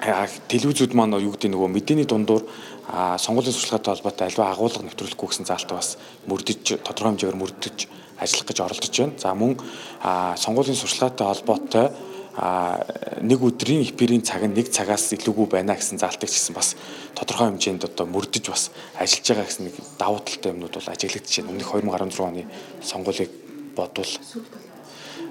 телевизүүд 0.00 0.92
маань 0.92 1.16
юу 1.16 1.32
гэдэг 1.32 1.52
нөгөө 1.52 1.68
мэдээний 1.72 2.04
дундуур 2.04 2.44
сонгуулийн 2.90 3.56
сурчлагатай 3.56 3.96
холбоотой 3.96 4.26
альва 4.28 4.52
агуулга 4.52 4.84
нэвтрүүлэхгүй 4.84 5.28
гэсэн 5.32 5.48
заалтаа 5.48 5.76
бас 5.80 5.96
мөрдөж 6.28 6.84
тодорхой 6.84 7.16
хэмжээгээр 7.16 7.40
мөрдөж 7.40 7.76
ажиллах 8.20 8.46
гэж 8.48 8.58
оролдож 8.60 8.96
байна. 8.96 9.16
За 9.20 9.32
мөн 9.36 9.56
сонгуулийн 10.36 10.76
сурчлагатай 10.76 11.26
холбоотой 11.28 11.86
а 12.40 12.80
нэг 13.20 13.36
өдрийн 13.44 13.84
эфирийн 13.84 14.24
цаг 14.24 14.40
нь 14.48 14.56
нэг 14.56 14.72
цагаас 14.72 15.12
илүүгүй 15.12 15.60
байна 15.60 15.76
гэсэн 15.76 16.00
заалтыг 16.00 16.32
ч 16.32 16.40
гэсэн 16.40 16.56
бас 16.56 16.72
тодорхой 17.12 17.52
хэмжээнд 17.52 17.84
одоо 17.84 18.08
мөрдөж 18.08 18.48
бас 18.48 18.72
ажиллаж 18.96 19.28
байгаа 19.28 19.44
гэсэн 19.44 19.64
нэг 19.68 19.76
давуу 20.00 20.24
талтай 20.24 20.56
юмнууд 20.56 20.72
бол 20.72 20.88
ажиглагдаж 20.88 21.34
байна. 21.36 21.52
Өмнөх 21.52 21.68
2016 21.68 22.24
оны 22.24 22.42
сонгуулийг 22.80 23.30
бодвол 23.76 24.12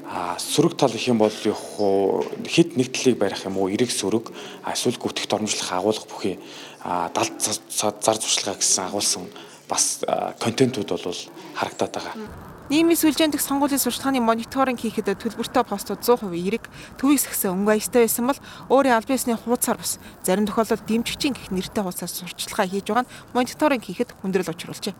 а 0.05 0.37
сөрөг 0.37 0.77
тал 0.77 0.93
гэх 0.93 1.09
юм 1.09 1.17
бол 1.17 1.33
хэд 1.33 2.77
нэг 2.77 2.93
талыг 2.93 3.17
барих 3.17 3.41
юм 3.49 3.57
уу 3.57 3.73
эрэг 3.73 3.89
сөрөг 3.89 4.29
эсвэл 4.69 5.01
гүтгэх 5.01 5.25
дормжлох 5.33 5.73
агуулга 5.73 6.05
бүхий 6.05 6.37
далд 6.85 7.41
зар 7.41 8.17
зуршлага 8.21 8.61
гэсэн 8.61 8.85
агуулсан 8.85 9.25
бас 9.65 10.05
контентууд 10.37 10.89
бол 10.93 11.19
харагдаад 11.57 11.93
байгаа. 11.93 12.48
Нийгмийн 12.69 13.01
сүлжээнд 13.01 13.33
дэх 13.33 13.41
сонгуулийн 13.41 13.81
сурталчилгааны 13.81 14.21
мониторинг 14.21 14.77
хийхэд 14.77 15.17
төлбөртэй 15.17 15.65
постууд 15.65 16.05
100% 16.05 16.37
эрэг 16.37 16.69
төвийг 17.01 17.17
сагсан 17.17 17.57
өнгө 17.65 17.73
аястай 17.73 18.05
байсан 18.05 18.29
бол 18.29 18.37
өөрийн 18.69 18.93
аль 18.93 19.09
биесний 19.09 19.33
хуудасаар 19.33 19.81
бас 19.81 19.97
зарим 20.21 20.45
тохиолдолд 20.45 20.85
дэмжигчийн 20.85 21.33
гэх 21.33 21.49
нэртэй 21.49 21.81
хуудасаар 21.81 22.13
сурталчилгаа 22.13 22.69
хийж 22.69 22.85
байгаа 22.93 23.09
нь 23.09 23.13
мониторинг 23.33 23.89
хийхэд 23.89 24.13
хүндрэл 24.21 24.53
учруулжээ. 24.53 24.93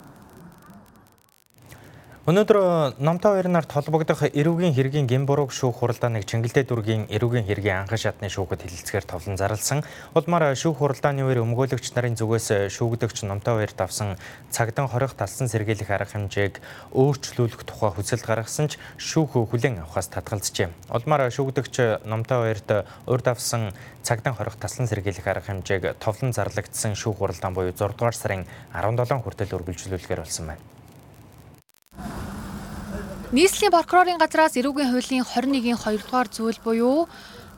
Өнөөдөр 2.28 3.00
Номтой 3.00 3.40
хоёр 3.40 3.48
нарт 3.48 3.72
холбогдох 3.72 4.28
эрүүгийн 4.28 4.76
хэргийн 4.76 5.08
гин 5.08 5.24
бурууг 5.24 5.56
шүүх 5.56 5.80
хуралдааныг 5.80 6.28
Чингэлдээ 6.28 6.68
дүүргийн 6.68 7.04
эрүүгийн 7.08 7.48
хэргийн 7.48 7.88
анхан 7.88 7.96
шатны 7.96 8.28
шүүхэд 8.28 8.68
хэлэлцгээр 8.68 9.08
товлон 9.08 9.40
зарласан. 9.40 9.88
Улмаар 10.12 10.52
шүүх 10.52 10.84
хуралдааны 10.84 11.24
үеэр 11.24 11.40
өмгөөлөгч 11.48 11.96
нарын 11.96 12.20
зүгээс 12.20 12.76
шүүгдэгч 12.76 13.24
Номтой 13.24 13.64
хоёр 13.64 13.72
давсан 13.72 14.20
цагдан 14.52 14.92
хорих 14.92 15.16
талсан 15.16 15.48
сэргийлэх 15.48 15.88
арга 15.88 16.12
хэмжээг 16.12 16.60
өөрчлүүлэх 16.92 17.64
тухай 17.64 17.96
хүсэл 17.96 18.28
гаргасан 18.28 18.68
ч 18.68 18.76
шүүх 19.00 19.40
хүлээн 19.40 19.80
авахаас 19.88 20.12
татгалзжээ. 20.12 20.92
Улмаар 20.92 21.32
шүүгдэгч 21.32 22.04
Номтой 22.04 22.52
хоёрт 22.52 22.84
урд 23.08 23.26
давсан 23.32 23.72
цагдан 24.04 24.36
хорих 24.36 24.60
таслан 24.60 24.92
сэргийлэх 24.92 25.24
арга 25.24 25.56
хэмжээг 25.56 26.04
товлон 26.04 26.36
зарлагдсан 26.36 27.00
шүүх 27.00 27.24
хуралдаан 27.24 27.56
буюу 27.56 27.72
6 27.72 27.96
дугаар 27.96 28.14
сарын 28.14 28.44
17 28.76 29.24
хүртэл 29.24 29.56
үргэлжлүүлэхээр 29.56 30.28
болсон 30.28 30.52
байна. 30.52 30.79
Нийслэлийн 33.32 33.74
прокурорын 33.76 34.18
газраас 34.18 34.58
эрүүгийн 34.58 34.90
хуулийн 34.90 35.26
21-ийн 35.26 35.78
2 35.78 36.02
дугаар 36.02 36.28
зүйл 36.34 36.60
буюу 36.66 37.06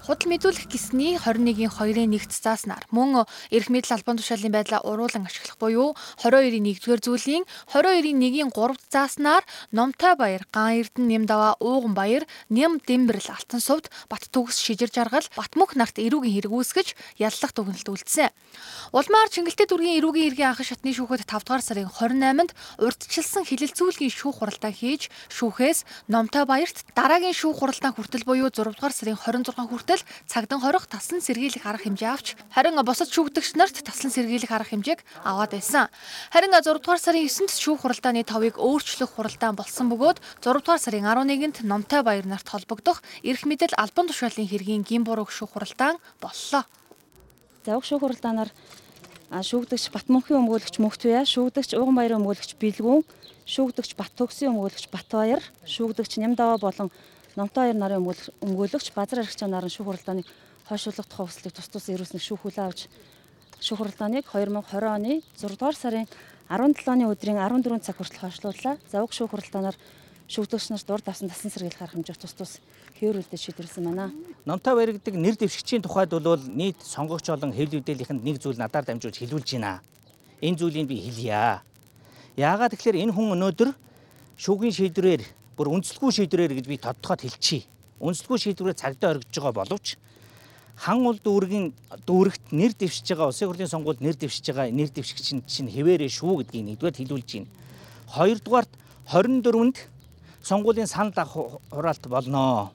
Худал 0.01 0.33
мэдүүлэх 0.33 0.65
гисний 0.65 1.13
21-ийн 1.13 1.69
2-ын 1.69 2.09
1-т 2.17 2.33
зааснаар 2.33 2.89
мөн 2.89 3.21
эрх 3.53 3.69
мэдэл 3.69 4.01
албан 4.01 4.17
тушаалын 4.17 4.49
байдлаа 4.49 4.81
уруулан 4.81 5.29
ашиглах 5.29 5.61
буюу 5.61 5.93
22-ийн 6.17 6.65
1-р 6.73 6.97
зүйлийн 7.05 7.45
22-ийн 7.69 8.17
1-ийн 8.17 8.49
3-т 8.49 8.81
зааснаар 8.89 9.45
Номтой 9.69 10.17
баяр, 10.17 10.41
Ган 10.49 10.81
Эрдэнэ 10.81 11.05
нэм 11.05 11.23
даваа 11.29 11.53
ууган 11.61 11.93
баяр, 11.93 12.25
нэм 12.49 12.81
Дэмбэрл 12.81 13.29
Алтан 13.29 13.61
сувд 13.61 13.93
Бат 14.09 14.25
төгс 14.33 14.57
шижир 14.57 14.89
жаргал 14.89 15.21
Батмөх 15.37 15.77
нарт 15.77 16.01
эрүүгийн 16.01 16.33
хэрэг 16.33 16.49
үүсгэж 16.49 17.21
яллах 17.21 17.53
дүгнэлт 17.53 17.85
үлдсэн. 17.85 18.33
Улмаар 18.97 19.29
Чингэлтэй 19.29 19.69
дүргийн 19.69 20.01
эрүүгийн 20.01 20.33
хэргийн 20.33 20.49
анхан 20.49 20.65
шатны 20.65 20.97
шүүхэд 20.97 21.29
5 21.29 21.45
дугаар 21.45 21.61
сарын 21.61 21.93
28-нд 21.93 22.51
урдчилсан 22.81 23.45
хилэлцүүлгийн 23.45 24.09
шүүх 24.09 24.41
хуралдаан 24.41 24.73
хийж 24.73 25.13
шүүхээс 25.29 26.09
Номтой 26.09 26.49
баярт 26.49 26.83
дараагийн 26.97 27.37
шүүх 27.37 27.61
хуралдаан 27.61 27.93
хүртэл 27.93 28.25
буюу 28.25 28.49
6 28.49 28.75
дугаар 28.75 28.91
сарын 28.91 29.15
26 29.15 29.55
хүртэл 29.69 29.90
хүртэл 29.91 30.07
цагдан 30.27 30.59
хорих 30.63 30.87
таслан 30.87 31.19
сэргийлэх 31.19 31.67
арга 31.67 31.83
хэмжээ 31.83 32.11
авч 32.11 32.27
харин 32.55 32.79
босод 32.79 33.11
шүүгдэгч 33.11 33.59
нарт 33.59 33.83
таслан 33.83 34.11
сэргийлэх 34.11 34.51
арга 34.51 34.71
хэмжээг 34.71 35.03
аваад 35.27 35.51
байсан. 35.51 35.91
Харин 36.31 36.55
6 36.55 36.79
дугаар 36.79 36.99
сарын 36.99 37.27
9-нд 37.27 37.51
шүүх 37.51 37.83
хуралдааны 37.83 38.23
товыг 38.23 38.55
өөрчлөх 38.55 39.11
хуралдаан 39.19 39.59
болсон 39.59 39.91
бөгөөд 39.91 40.23
6 40.39 40.63
дугаар 40.63 40.79
сарын 40.79 41.03
11-нд 41.03 41.67
Номтой 41.67 42.01
баяр 42.07 42.25
нарт 42.25 42.47
холбогдох 42.47 43.03
эрх 43.23 43.43
мэдэл 43.43 43.75
албан 43.75 44.07
тушаалын 44.07 44.47
хэргийн 44.47 44.87
гин 44.87 45.03
бурууг 45.03 45.31
шүүх 45.31 45.51
хуралдаан 45.59 45.99
боллоо. 46.23 46.63
Завг 47.67 47.83
шүүх 47.83 47.99
хуралдаанаар 47.99 48.49
шүүгдэгч 49.31 49.91
Батмөнхийн 49.91 50.39
өмгөөлөгч 50.39 50.75
Мөхтвэ, 50.79 51.23
шүүгдэгч 51.23 51.75
Ууган 51.79 51.95
баярын 51.95 52.19
өмгөөлөгч 52.19 52.59
Билгүүн, 52.59 53.07
шүүгдэгч 53.47 53.95
Бат 53.95 54.11
төгсийн 54.19 54.51
өмгөөлөгч 54.51 54.91
Батбаяр, 54.91 55.39
шүүгдэгч 55.63 56.19
Нямдаваа 56.19 56.59
болон 56.59 56.91
Номтой 57.35 57.71
хоёр 57.71 57.77
нарын 57.79 58.03
өмгөөлөгч 58.43 58.91
Базар 58.91 59.23
архичаа 59.23 59.47
нарын 59.47 59.71
шүүх 59.71 59.87
хуралдааныг 59.87 60.27
хойшлуулах 60.67 61.07
тухай 61.07 61.25
хүслийг 61.27 61.53
тус 61.55 61.67
тус 61.71 61.87
ирүүлснэг 61.87 62.19
шүүх 62.19 62.43
хүлээ 62.43 62.65
авч 62.67 62.91
шүүх 63.63 63.79
хуралдааныг 63.79 64.27
2020 64.27 64.83
оны 64.91 65.23
6 65.39 65.55
дугаар 65.55 65.77
сарын 65.79 66.07
17-ны 66.51 67.07
өдрийн 67.07 67.39
14 67.39 67.79
цаг 67.79 67.95
хүртэл 67.95 68.27
хойшлууллаа. 68.27 68.75
Завг 68.91 69.15
шүүх 69.15 69.31
хуралдаанаар 69.31 69.79
шүүгдэгч 70.27 70.65
нарт 70.75 70.91
урд 70.91 71.07
авсан 71.07 71.31
тасан 71.31 71.51
сэргийлэх 71.51 71.79
арга 71.79 71.95
хэмжээг 71.95 72.19
тус 72.19 72.33
тус 72.35 72.51
хэврүүлдэж 72.99 73.39
шийдвэрлсэн 73.39 73.83
байна. 73.87 74.11
Номтой 74.43 74.75
баяр 74.75 74.91
гэдэг 74.99 75.15
нэр 75.15 75.35
дэвшигчийн 75.39 75.83
тухайд 75.83 76.11
бол 76.11 76.43
нийт 76.51 76.83
сонгогч 76.83 77.31
болон 77.31 77.55
хэвлэл 77.55 77.79
мэдээллийнхэнд 77.79 78.23
нэг 78.27 78.43
зүйл 78.43 78.59
надаар 78.59 78.83
дамжуулж 78.83 79.15
хэлүүлж 79.19 79.49
байна. 79.55 79.79
Энэ 80.43 80.59
зүйлийг 80.59 80.87
би 80.87 80.99
хэлье. 80.99 81.63
Яагаад 82.35 82.75
тэгэхээр 82.75 83.03
энэ 83.07 83.15
хүн 83.15 83.35
өнөөдөр 83.35 83.69
шүүгийн 84.39 84.75
шийдвэрээр 84.75 85.23
бүр 85.57 85.67
үндэслэгүй 85.75 86.11
шийдвэрээр 86.11 86.53
гэж 86.57 86.65
би 86.67 86.77
тодтоход 86.77 87.21
хэлчихье. 87.21 87.67
Үндэслэгүй 87.99 88.39
шийдвэрээр 88.39 88.81
цагдаа 88.81 89.09
оргиж 89.17 89.35
байгаа 89.35 89.55
боловч 89.55 89.97
хан 90.81 91.05
ул 91.05 91.19
дүүргийн 91.21 91.73
дүүрэгт 92.07 92.55
нэр 92.55 92.73
дэвшиж 92.73 93.05
байгаа 93.13 93.29
улсын 93.29 93.47
хурлын 93.51 93.69
сонгуульд 93.69 94.01
нэр 94.01 94.17
дэвшиж 94.17 94.45
байгаа 94.49 94.73
нэр 94.73 94.89
дэвшигч 94.89 95.45
чинь 95.45 95.69
хэвээрээ 95.69 96.09
шүү 96.09 96.41
гэдгийг 96.41 96.65
нэгдүгээр 96.73 96.97
хэлүүлж 96.97 97.29
байна. 97.37 97.49
Хоёрдугаарт 98.09 98.71
24-нд 99.05 99.77
сонгуулийн 100.41 100.89
санал 100.89 101.13
авах 101.21 101.61
хураалт 101.69 102.05
болноо. 102.07 102.71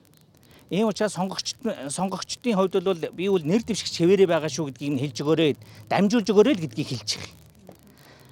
Ийм 0.70 0.86
учраас 0.86 1.18
сонгогчд 1.18 1.58
сонгогчдын 1.90 2.54
хувьд 2.54 2.78
бол 2.84 3.02
би 3.10 3.28
бол 3.28 3.42
нэр 3.42 3.62
дэвшигч 3.66 3.98
хэвээрээ 3.98 4.30
байгаа 4.30 4.50
шүү 4.50 4.70
гэдгийг 4.70 4.92
нь 4.94 5.02
хэлж 5.02 5.16
өгөөрэй, 5.22 5.52
дамжуулж 5.90 6.28
өгөөрэй 6.30 6.54
л 6.54 6.62
гэдгийг 6.62 6.88
хэлж 6.94 7.10
байгаа. 7.18 7.34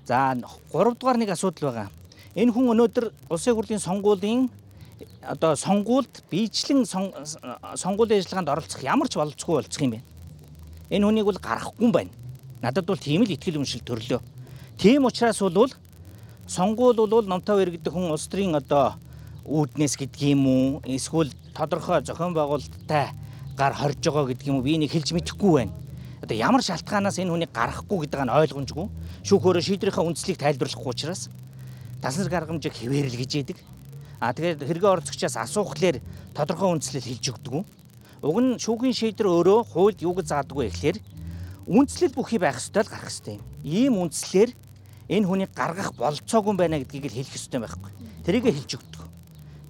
За 0.07 0.35
3 0.71 0.99
дугаар 0.99 1.19
нэг 1.19 1.31
асуудал 1.31 1.71
байгаа. 1.71 1.89
Энэ 2.35 2.51
хүн 2.51 2.75
өнөөдөр 2.75 3.13
улсын 3.31 3.55
хурлын 3.55 3.79
сонгуулийн 3.79 4.51
одоо 5.23 5.55
сонгуульд 5.55 6.27
биечлэн 6.31 6.83
сонгуулийн 6.83 8.19
ажиллагаанд 8.19 8.51
оролцох 8.51 8.83
ямар 8.83 9.07
ч 9.07 9.15
болцгүй 9.15 9.63
болцох 9.63 9.83
юм 9.87 9.95
байна. 9.95 10.07
Энэ 10.91 11.07
хүнийг 11.07 11.27
бол 11.31 11.39
гаргахгүй 11.39 11.87
юм 11.87 11.93
байна. 11.95 12.11
Надад 12.59 12.91
бол 12.91 12.99
тийм 12.99 13.23
л 13.23 13.31
ихтгэл 13.31 13.63
үншил 13.63 13.87
төрлөө. 13.87 14.19
Тийм 14.83 15.07
учраас 15.07 15.39
бол 15.39 15.71
сонгуул 16.51 17.07
бол 17.07 17.23
номтой 17.23 17.55
хоёр 17.55 17.71
гэдэг 17.71 17.93
хүн 17.95 18.11
улс 18.11 18.27
төрийн 18.27 18.59
одоо 18.59 18.99
үүднээс 19.47 19.95
юм 20.27 20.47
уу 20.51 20.83
эсвэл 20.83 21.31
тодорхой 21.55 22.03
зохион 22.03 22.35
байгуулалттай 22.35 23.15
гар 23.55 23.73
хорж 23.79 24.03
байгаа 24.03 24.27
гэдэг 24.35 24.51
юм 24.51 24.59
уу 24.59 24.67
би 24.67 24.75
энийг 24.75 24.91
хэлж 24.91 25.15
мэдэхгүй 25.15 25.53
байна. 25.55 25.73
Одоо 26.19 26.35
ямар 26.35 26.67
шалтгаанаас 26.67 27.23
энэ 27.23 27.31
хүнийг 27.31 27.55
гаргахгүй 27.55 28.11
гэдэг 28.11 28.27
нь 28.27 28.35
ойлгомжгүй. 28.35 28.87
Шүүхөөрөө 29.23 29.63
шийдрийнхаа 29.63 30.03
үндслийг 30.03 30.43
тайлбарлахгүй 30.43 30.91
учраас 30.91 31.31
дасан 32.05 32.29
гаргамжийг 32.29 32.77
хിവэрэл 32.77 33.17
гэж 33.17 33.31
яадаг. 33.41 33.59
А 34.21 34.37
тэгээд 34.37 34.61
хэрэгээ 34.61 34.93
орцогчоос 35.01 35.41
асуухлаар 35.41 36.05
тодорхой 36.37 36.77
үндслэл 36.77 37.01
хэлж 37.01 37.33
өгдөг. 37.33 37.65
Уг 38.21 38.37
нь 38.45 38.61
шүүхийн 38.61 38.93
шийдвэр 38.93 39.33
өөрөө 39.33 39.59
хуульд 39.73 40.05
юу 40.05 40.13
гэж 40.13 40.29
заадаггүй 40.29 40.69
гэхлээр 40.69 40.99
үндслэл 41.65 42.13
бүхий 42.13 42.37
байх 42.37 42.61
ёстой 42.61 42.85
л 42.85 42.93
гарах 42.93 43.09
ёстой 43.09 43.41
юм. 43.41 43.45
Ийм 43.65 43.97
үндслэлээр 44.05 44.53
энэ 45.09 45.29
хүнийг 45.29 45.53
гаргах 45.57 45.97
болцоогүй 45.97 46.55
байна 46.61 46.77
гэдгийг 46.85 47.09
л 47.09 47.17
хэлэх 47.25 47.41
ёстой 47.41 47.61
байхгүй. 47.65 47.93
Тэрийг 48.25 48.45
хэлж 48.53 48.71
өгдөг. 48.77 49.03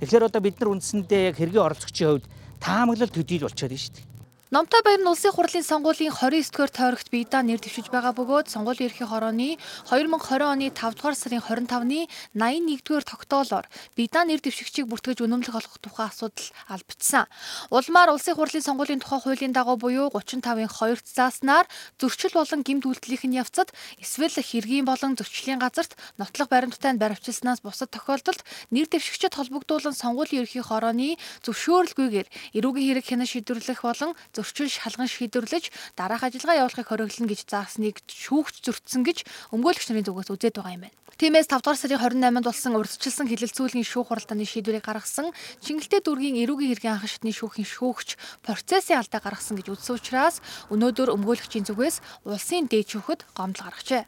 Тэгэхээр 0.02 0.26
одоо 0.26 0.40
бид 0.42 0.58
нар 0.58 0.74
үндсэндээ 0.74 1.22
яг 1.30 1.38
хэрэгээ 1.38 1.62
оролцогчийн 1.62 2.10
хувьд 2.18 2.26
таамаглал 2.58 3.14
төдийл 3.14 3.46
болчиход 3.46 3.70
байна 3.70 3.78
шүү 3.78 3.94
дээ. 3.94 4.13
Номтой 4.54 4.82
баяр 4.86 5.02
нь 5.02 5.10
улсын 5.10 5.34
хурлын 5.34 5.66
сонгуулийн 5.66 6.14
29-р 6.14 6.70
тойрогт 6.70 7.10
биедаа 7.10 7.42
нэр 7.42 7.58
дэвшиж 7.58 7.90
байгаа 7.90 8.14
бөгөөд 8.14 8.54
сонгуулийн 8.54 8.86
ерхий 8.86 9.02
хорооны 9.02 9.58
2020 9.90 10.46
оны 10.46 10.70
5 10.70 10.94
дугаар 10.94 11.18
сарын 11.18 11.42
25-ны 11.42 12.06
81-р 12.38 13.02
тогтоолоор 13.02 13.66
биедаа 13.98 14.22
нэр 14.22 14.38
дэвшигчийг 14.38 14.86
бүртгэж 14.86 15.26
үнэмлэх 15.26 15.58
олгох 15.58 15.82
тухай 15.82 16.06
асуудал 16.06 16.54
албагдсан. 16.70 17.26
Улмаар 17.74 18.14
улсын 18.14 18.38
хурлын 18.38 18.62
сонгуулийн 18.62 19.02
тухай 19.02 19.26
хуулийн 19.26 19.50
дагуу 19.50 19.74
буюу 19.74 20.06
35-ын 20.14 20.70
2-т 20.70 21.02
зааснаар 21.02 21.66
зөрчил 21.98 22.38
болон 22.38 22.62
гэмт 22.62 22.86
үйлдлийн 22.86 23.34
явцад 23.34 23.74
эсвэл 23.98 24.38
хэргийн 24.38 24.86
болон 24.86 25.18
зөрчлийн 25.18 25.58
газарт 25.58 25.98
нотлох 26.14 26.46
баримттай 26.46 26.94
баривчилснаас 26.94 27.58
бусад 27.58 27.90
тохиолдолд 27.90 28.46
нэр 28.70 28.86
дэвшигчд 28.86 29.34
холбогдуулан 29.34 29.98
сонгуулийн 29.98 30.46
ерхий 30.46 30.62
хорооны 30.62 31.18
зөвшөөрлгүйгээр 31.42 32.54
эрүүгийн 32.54 33.02
хэрэг 33.02 33.06
хянаа 33.10 33.26
шийдвэрлэх 33.26 33.82
болон 33.82 34.14
зөрчил 34.44 34.68
шалган 34.68 35.08
шийдвэрлэж 35.08 35.96
дараах 35.96 36.28
ажиллагаа 36.28 36.68
явуулахыг 36.68 36.84
хориглоно 36.84 37.30
гэж 37.32 37.40
заасныг 37.48 38.04
шүүгч 38.04 38.60
зөрчсөн 38.60 39.02
гэж 39.08 39.18
өмгөөлөгч 39.56 39.88
нарын 39.88 40.04
зүгээс 40.04 40.28
үзээд 40.36 40.56
байгаа 40.60 40.76
юм 40.76 40.84
байна. 40.84 40.96
Тиймээс 41.14 41.46
5 41.46 41.62
дугаар 41.62 41.78
сарын 41.78 42.20
28-нд 42.20 42.44
болсон 42.44 42.74
урьдчилсан 42.74 43.30
хилэлцүүлгийн 43.30 43.86
шүүх 43.86 44.10
хуралдааны 44.10 44.44
шийдвэрийг 44.44 44.82
гаргасан 44.82 45.30
Чингэлтэй 45.62 46.02
дүүргийн 46.02 46.42
эрүүгийн 46.42 46.74
хэргийн 46.74 46.94
анхан 46.98 47.06
шатны 47.06 47.30
шүүхийн 47.30 47.70
шүүгч 47.70 48.08
процессын 48.42 48.98
алдаа 48.98 49.22
гаргасан 49.22 49.54
гэж 49.56 49.78
үзсэн 49.78 49.94
учраас 49.94 50.42
өнөөдөр 50.74 51.14
өмгөөлөгчийн 51.14 51.70
зүгээс 51.70 52.26
улсын 52.26 52.66
дээд 52.66 52.98
шүүхэд 52.98 53.20
гомдол 53.30 53.62
гаргажээ. 53.62 54.04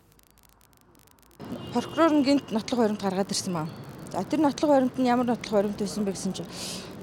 Прокурор 1.71 2.11
нь 2.11 2.27
гинт 2.27 2.51
нотлох 2.51 2.79
баримт 2.83 3.03
гаргаад 3.07 3.31
ирсэн 3.31 3.55
маа. 3.55 3.71
За 4.11 4.27
тэр 4.27 4.43
нотлох 4.43 4.71
баримт 4.75 4.99
нь 4.99 5.07
ямар 5.07 5.31
нотлох 5.31 5.63
баримт 5.63 5.79
байсан 5.79 6.03
бэ 6.03 6.11
гэсэн 6.11 6.35
чинь 6.35 6.51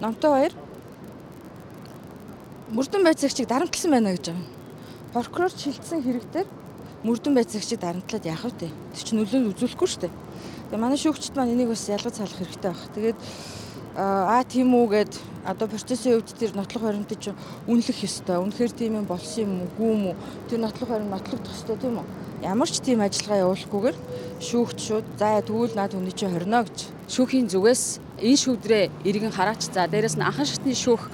номтой 0.03 0.51
баяр 0.51 0.53
мөрдөн 2.73 3.05
байцаагчийг 3.05 3.45
дарамтлсан 3.47 3.91
байна 3.93 4.17
гэж 4.17 4.33
байгаа. 4.33 4.49
Прокурор 5.13 5.53
шилжсэн 5.53 6.01
хэрэгтэр 6.01 6.47
мөрдөн 7.05 7.37
байцаагчийг 7.37 7.77
дарамтлаад 7.77 8.25
яах 8.25 8.49
вэ? 8.49 8.73
Тэр 8.97 9.03
чинь 9.05 9.19
нөлөө 9.21 9.53
үзүүлэхгүй 9.53 9.89
шүү 9.93 10.01
дээ. 10.09 10.13
Тэгээ 10.73 10.81
манай 10.81 10.97
шүүгчд 10.97 11.37
маань 11.37 11.53
энийг 11.53 11.69
бас 11.69 11.85
ялгаж 11.85 12.17
салах 12.17 12.33
хэрэгтэй 12.33 12.73
байна. 12.73 12.89
Тэгээд 12.97 13.19
аа 13.93 14.41
тийм 14.49 14.73
үү 14.73 14.87
гэд 14.89 15.13
одоо 15.45 15.67
процессын 15.69 16.17
үед 16.17 16.33
тэр 16.33 16.57
нотлох 16.57 16.81
баримтыг 16.81 17.21
чинь 17.21 17.37
үнэлэх 17.69 18.09
ёстой. 18.09 18.41
Үнэхээр 18.41 18.73
тийм 18.73 18.97
юм 18.97 19.05
болсон 19.05 19.45
юм 19.45 19.53
үгүй 19.69 19.89
юм 19.93 20.03
уу? 20.09 20.15
Тэр 20.49 20.65
нотлох 20.65 20.89
баримт 20.89 21.13
нотлогдох 21.13 21.53
ёстой 21.53 21.77
тийм 21.77 22.01
үү? 22.01 22.07
Ямар 22.41 22.69
ч 22.73 22.81
тийм 22.81 23.05
ажиллагаа 23.05 23.53
явуулахгүйгээр 23.53 23.97
шүүгч 24.41 24.77
шууд 24.81 25.05
за 25.21 25.45
тэгвэл 25.45 25.77
наад 25.77 25.93
хүний 25.93 26.15
чинь 26.17 26.33
хорино 26.33 26.65
гэж 26.65 26.89
шүүхийн 27.05 27.53
зүгээс 27.53 27.83
энэ 28.17 28.41
шүүдрээ 28.41 28.83
иргэн 29.05 29.29
хараач. 29.29 29.69
За 29.69 29.85
дээрэс 29.85 30.17
нь 30.17 30.25
анхан 30.25 30.49
шатны 30.49 30.73
шүүх 30.73 31.05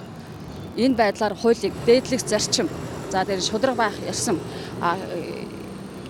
энэ 0.79 0.95
байдлаар 0.95 1.35
хуулийг 1.35 1.73
дээдлэх 1.85 2.23
зарчим 2.23 2.69
за 3.11 3.25
дээр 3.25 3.41
шудраг 3.41 3.75
байх 3.75 3.95
ярьсан 4.07 4.39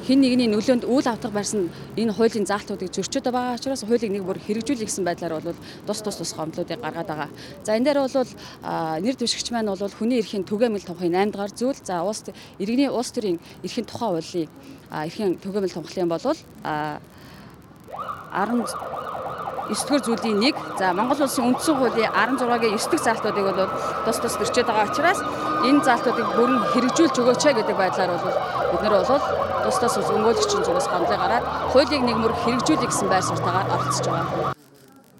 хин 0.10 0.26
нэгний 0.26 0.50
нөлөөнд 0.50 0.90
үйл 0.90 1.06
авдаг 1.06 1.30
барьсан 1.30 1.70
энэ 1.94 2.18
хуулийн 2.18 2.50
заалтуудыг 2.50 2.90
зөрчөөд 2.90 3.30
байгаа 3.30 3.62
учраас 3.62 3.86
хуулийг 3.86 4.10
нэг 4.10 4.26
бүр 4.26 4.42
хэрэгжүүлэх 4.42 4.90
гэсэн 4.90 5.06
байдлаар 5.06 5.38
бол 5.38 5.54
тус 5.86 6.02
тус 6.02 6.18
тус 6.18 6.34
гомдлуудыг 6.34 6.82
гаргаад 6.82 7.14
байгаа. 7.14 7.30
За 7.62 7.78
энэ 7.78 7.94
дээр 7.94 8.10
бол 8.10 8.26
нэр 9.06 9.16
дэвшигч 9.22 9.54
маань 9.54 9.70
бол 9.70 9.78
хүний 9.78 10.18
эрхийн 10.18 10.50
түгээмэл 10.50 10.82
томхын 10.82 11.14
8 11.14 11.30
дахь 11.30 11.54
зүйл 11.54 11.78
за 11.86 12.02
улс 12.02 12.26
иргэний 12.58 12.90
улс 12.90 13.14
төрийн 13.14 13.38
эрхийн 13.62 13.86
тухай 13.86 14.10
хуулийн 14.10 14.50
эрхийн 14.90 15.38
түгээмэл 15.38 15.78
томхлын 15.78 16.10
бол 16.10 16.26
10 16.26 16.98
9-р 19.70 20.02
зүйлийн 20.02 20.40
нэг. 20.42 20.56
За 20.78 20.94
Монгол 20.98 21.22
улсын 21.22 21.46
үндсэн 21.54 21.78
хуулийн 21.78 22.10
16-гийн 22.10 22.74
9 22.76 22.90
дэх 22.90 23.02
заалтуудыг 23.06 23.46
бол 23.46 23.70
тус 24.06 24.18
тус 24.18 24.36
төрчөөд 24.42 24.68
байгаа 24.68 24.90
учраас 24.90 25.20
энэ 25.70 25.86
заалтуудыг 25.86 26.28
бүрэн 26.34 26.62
хэрэгжүүлж 26.74 27.16
өгөөч 27.22 27.44
гэдэг 27.54 27.78
байдлаар 27.78 28.12
бол 28.18 28.38
бид 28.74 28.82
нар 28.82 28.96
бол 28.98 29.22
тус 29.64 29.78
тус 29.78 29.96
өмгөөлөгчийн 30.02 30.66
зүгээс 30.66 30.88
гомдлыг 30.90 31.20
гараад 31.22 31.46
хуулийг 31.72 32.04
нэгмөр 32.06 32.34
хэрэгжүүлэх 32.44 32.90
гэсэн 32.90 33.08
байр 33.10 33.26
суртаагаар 33.26 33.68
оролцож 33.70 34.08
байгаа. 34.10 34.58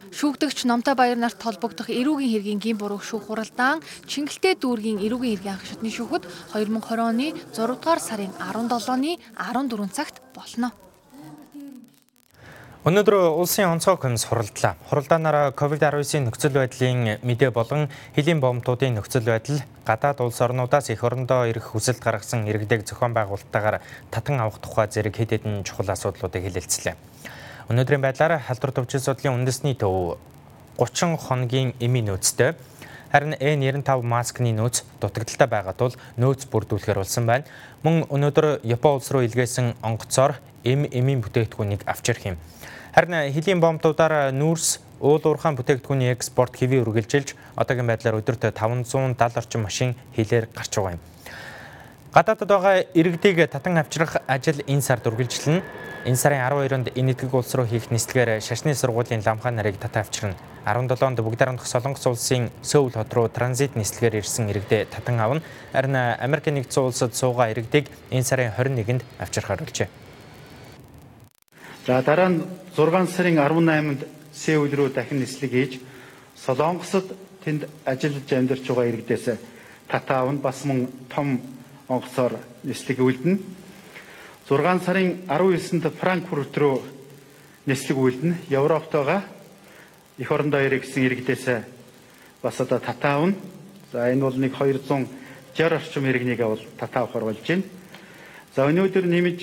Шүүгдэгч 0.10 0.66
Номтой 0.66 0.96
Баяр 1.00 1.16
нарт 1.22 1.40
холбогдох 1.40 1.88
эрүүгийн 1.88 2.34
хэргийн 2.34 2.60
гин 2.60 2.78
буруух 2.82 3.06
шүүх 3.08 3.30
хуралдаан 3.30 3.80
Чингэлтэй 4.10 4.58
дүүргийн 4.60 5.00
эрүүгийн 5.06 5.38
хэргийн 5.38 5.56
анх 5.56 5.64
шатны 5.70 5.94
шүүхэд 5.94 6.28
2020 6.58 7.00
оны 7.00 7.28
6 7.56 7.78
дугаар 7.78 8.02
сарын 8.04 8.34
17-ны 8.36 9.16
14 9.38 9.96
цагт 9.96 10.20
болно. 10.36 10.74
Өнөөдөр 12.88 13.36
улсын 13.36 13.68
онцгой 13.68 13.98
комисс 14.00 14.24
хуралдлаа. 14.24 14.78
Хуралдаанаар 14.88 15.52
COVID-19-ийн 15.52 16.24
нөхцөл 16.24 16.56
байдлын 16.56 17.20
мэдээ 17.28 17.52
болон 17.52 17.92
хэлийн 18.16 18.40
бомтуудын 18.40 18.96
нөхцөл 18.96 19.28
байдал, 19.28 19.60
гадаад 19.84 20.24
улс 20.24 20.40
орнуудаас 20.40 20.88
эх 20.88 21.04
орондоо 21.04 21.44
ирэх 21.52 21.76
хүсэлт 21.76 22.00
гаргасан 22.00 22.48
иргэдэг 22.48 22.88
зохион 22.88 23.12
байгуулалтаагаар 23.12 23.84
татан 24.16 24.40
авах 24.40 24.64
тухай 24.64 24.88
зэрэг 24.88 25.12
хэд 25.12 25.44
хэдэн 25.44 25.68
чухал 25.68 25.92
асуудлуудыг 25.92 26.40
хэлэлцлээ. 26.40 26.96
Өнөөдрийн 27.68 28.00
байдлаар 28.00 28.40
халдвар 28.48 28.72
төвчил 28.72 29.04
судлалын 29.04 29.44
үндэсний 29.44 29.76
төв 29.76 30.16
30 30.80 31.20
хоногийн 31.20 31.76
эмийн 31.84 32.16
нөөцтэй 32.16 32.56
Харин 33.12 33.34
N95 33.42 34.06
маскны 34.06 34.54
нөөц 34.54 34.86
дутагдaltaй 35.02 35.50
байгаа 35.50 35.74
тул 35.74 35.98
нөөц 36.16 36.46
бүрдүүлэхээр 36.46 37.02
болсон 37.02 37.26
байна. 37.26 37.44
Мөн 37.82 38.06
өнөөдөр 38.06 38.62
Япон 38.64 39.02
улс 39.02 39.10
руу 39.10 39.26
илгээсэн 39.26 39.82
онгоцоор 39.82 40.38
эм 40.64 40.86
эмийн 40.92 41.22
бүтээгдэхүүнийг 41.22 41.84
авчирх 41.86 42.26
юм. 42.26 42.38
Харин 42.96 43.32
хэлийн 43.34 43.60
бомбуудаар 43.62 44.34
нүүрс 44.34 44.80
уул 45.00 45.24
уурхаан 45.24 45.56
бүтээгдэхүүний 45.56 46.12
экспорт 46.12 46.58
хэвээ 46.60 46.84
үргэлжилж 46.84 47.36
одоогийн 47.56 47.88
байдлаар 47.88 48.20
өдөрт 48.20 48.52
570 48.52 49.38
орчим 49.40 49.62
машин 49.64 49.96
хилээр 50.16 50.50
гарч 50.52 50.76
байгаа 50.76 50.98
юм. 50.98 51.04
Гадаадд 52.10 52.50
байгаа 52.50 52.84
иргэдийг 52.98 53.52
татан 53.54 53.78
авчрах 53.78 54.18
ажил 54.28 54.60
энэ 54.66 54.82
сард 54.82 55.06
үргэлжлэнэ. 55.06 55.62
Энэ 56.10 56.16
сарын 56.18 56.42
12-нд 56.42 56.98
энэ 56.98 57.12
эдгэг 57.14 57.34
улс 57.34 57.54
руу 57.54 57.70
хийх 57.70 57.92
нислэгээр 57.94 58.42
шашны 58.42 58.74
сургуулийн 58.74 59.22
ламхаа 59.22 59.52
нарыг 59.54 59.78
татан 59.78 60.02
авчирна. 60.02 60.36
17-нд 60.66 61.22
бүгд 61.22 61.40
харамдах 61.40 61.68
Солонгос 61.70 62.08
улсын 62.10 62.50
Сөүл 62.66 62.98
хот 62.98 63.14
руу 63.14 63.30
транзит 63.30 63.78
нислэгээр 63.78 64.26
ирсэн 64.26 64.50
иргэдээ 64.50 64.90
татан 64.90 65.20
авна. 65.22 65.46
Харин 65.72 65.96
Америк 65.96 66.50
нэгдсэн 66.50 66.84
улсад 66.84 67.14
суугаа 67.14 67.54
иргэдийг 67.54 67.94
энэ 68.10 68.26
сарын 68.26 68.58
21-нд 68.58 69.06
авчрахаар 69.22 69.62
болжээ. 69.62 70.09
За 71.90 72.04
дараа 72.04 72.30
нь 72.30 72.46
6 72.78 73.10
сарын 73.10 73.42
18-нд 73.42 74.06
Сеул 74.32 74.70
руу 74.70 74.90
дахин 74.94 75.26
нислэг 75.26 75.50
хийж 75.50 75.82
Солонгосод 76.38 77.18
тэнд 77.42 77.66
ажиллаж 77.82 78.30
амьдарч 78.30 78.62
байгаа 78.62 78.86
иргэдээс 78.94 79.26
татаа 79.90 80.22
авна 80.22 80.38
бас 80.38 80.62
мөн 80.70 80.86
том 81.10 81.42
онгоцоор 81.90 82.38
нислэг 82.62 83.02
үлдэнэ. 83.02 83.42
6 84.46 84.86
сарын 84.86 85.26
19-нд 85.26 85.90
Франкфурт 85.98 86.54
руу 86.62 86.86
нислэг 87.66 87.98
үлдэнэ. 87.98 88.54
Европт 88.54 88.94
байгаа 88.94 89.26
эх 90.22 90.30
орондоо 90.30 90.62
ирэх 90.62 90.86
гэсэн 90.86 91.10
иргэдээс 91.10 91.66
бас 92.46 92.62
одоо 92.62 92.78
татаа 92.78 93.18
авна. 93.18 93.34
За 93.92 94.14
энэ 94.14 94.22
бол 94.22 94.38
нэг 94.38 94.54
260 94.54 95.10
орчим 95.58 96.06
иргэнийг 96.06 96.38
бол 96.38 96.62
татаа 96.78 97.10
авахар 97.10 97.34
болж 97.34 97.42
байна. 97.42 97.66
За 98.54 98.70
өнөөдөр 98.70 99.06
нэмж 99.10 99.42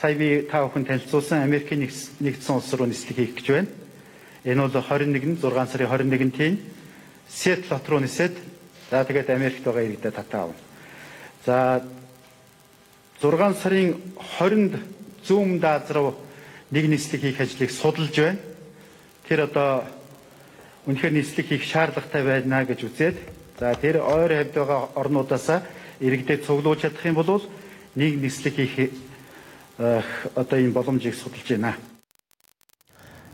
сая 0.00 0.14
би 0.14 0.48
та 0.48 0.64
бүхэн 0.64 0.86
танилцуулсан 0.88 1.44
Америкийн 1.44 1.84
нэгдсэн 1.84 2.56
улс 2.56 2.72
руу 2.72 2.88
нислэг 2.88 3.16
хийх 3.20 3.36
гэж 3.36 3.46
байна. 3.52 3.68
Энэ 4.48 4.64
бол 4.64 4.80
21 4.80 5.36
6 5.36 5.52
сарын 5.68 5.88
21-нд 5.92 6.36
тийм 6.36 6.56
Сиэтл 7.28 7.68
хот 7.68 7.88
руу 7.88 8.00
нисээд 8.00 8.32
за 8.88 9.04
тэгээд 9.04 9.28
Америкт 9.28 9.60
байгаа 9.60 9.84
иргэдэд 9.84 10.16
татаа 10.16 10.48
авна. 10.48 10.56
За 11.44 11.84
6 13.20 13.60
сарын 13.60 14.00
20-нд 14.40 14.80
зүүн 15.28 15.60
даад 15.60 15.90
руу 15.92 16.16
нэг 16.72 16.88
нислэг 16.88 17.20
хийх 17.20 17.40
ажлыг 17.40 17.70
судалж 17.70 18.16
байна. 18.16 18.40
Тэр 19.28 19.52
одоо 19.52 19.84
үнэхээр 20.88 21.12
нислэг 21.12 21.44
хийх 21.44 21.64
шаардлагатай 21.68 22.24
байна 22.24 22.64
гэж 22.64 22.88
үзээд 22.88 23.16
за 23.60 23.76
тэр 23.76 24.00
ойр 24.00 24.32
хавьд 24.32 24.56
байгаа 24.56 24.96
орнуудаас 24.96 25.60
иргэдэд 26.00 26.48
цуглуулж 26.48 26.88
чадах 26.88 27.04
юм 27.04 27.20
бол 27.20 27.44
нэг 28.00 28.16
нислэг 28.16 28.56
хийх 28.56 28.96
одоо 29.80 30.58
энэ 30.60 30.76
боломжийг 30.76 31.14
судалж 31.16 31.48
байна. 31.48 31.74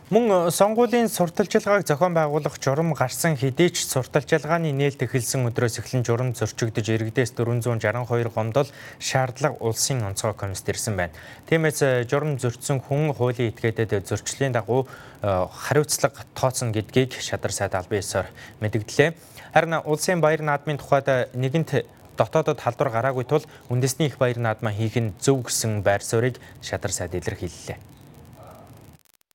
Мөн 0.06 0.54
сонгуулийн 0.54 1.10
сурталчилгааг 1.10 1.82
зохион 1.82 2.14
байгуулах 2.14 2.62
журам 2.62 2.94
гарсан 2.94 3.34
хэдий 3.34 3.74
ч 3.74 3.82
сурталчилгааны 3.90 4.70
нээлт 4.70 5.02
эхэлсэн 5.02 5.42
өдрөөс 5.50 5.82
эхлэн 5.82 6.06
журам 6.06 6.30
зөрчигдөж 6.30 6.86
иргэдээс 6.94 7.34
462 7.34 8.30
гомдол 8.30 8.70
шаардлага 9.02 9.58
улсын 9.58 10.06
онцгой 10.06 10.38
комиссд 10.38 10.70
ирсэн 10.70 10.94
байна. 10.94 11.12
Тиймээс 11.50 12.06
журам 12.06 12.38
зөрчсөн 12.38 12.86
хүн 12.86 13.18
хуулийн 13.18 13.50
этгээдэд 13.50 14.06
зөрчлийн 14.06 14.54
дагуу 14.54 14.86
хариуцлага 15.26 16.22
тооцно 16.38 16.70
гэдгийг 16.70 17.18
шадар 17.18 17.50
сайд 17.50 17.74
албан 17.74 17.98
ёсоор 17.98 18.30
мэдгдлээ. 18.62 19.10
Харин 19.58 19.82
улсын 19.82 20.22
баяр 20.22 20.46
наадмын 20.46 20.78
тухайд 20.78 21.34
нэгэнт 21.34 21.82
дотоодод 22.16 22.60
халдвар 22.60 22.90
гараагүй 22.90 23.24
тул 23.28 23.44
үндэсний 23.68 24.08
их 24.08 24.18
баяр 24.18 24.40
наадмаа 24.40 24.72
хийх 24.72 24.96
нь 24.96 25.12
зөв 25.20 25.46
гэсэн 25.46 25.84
байр 25.84 26.02
суурийг 26.02 26.40
шадар 26.64 26.92
сайд 26.92 27.14
илэрхийллээ. 27.14 27.78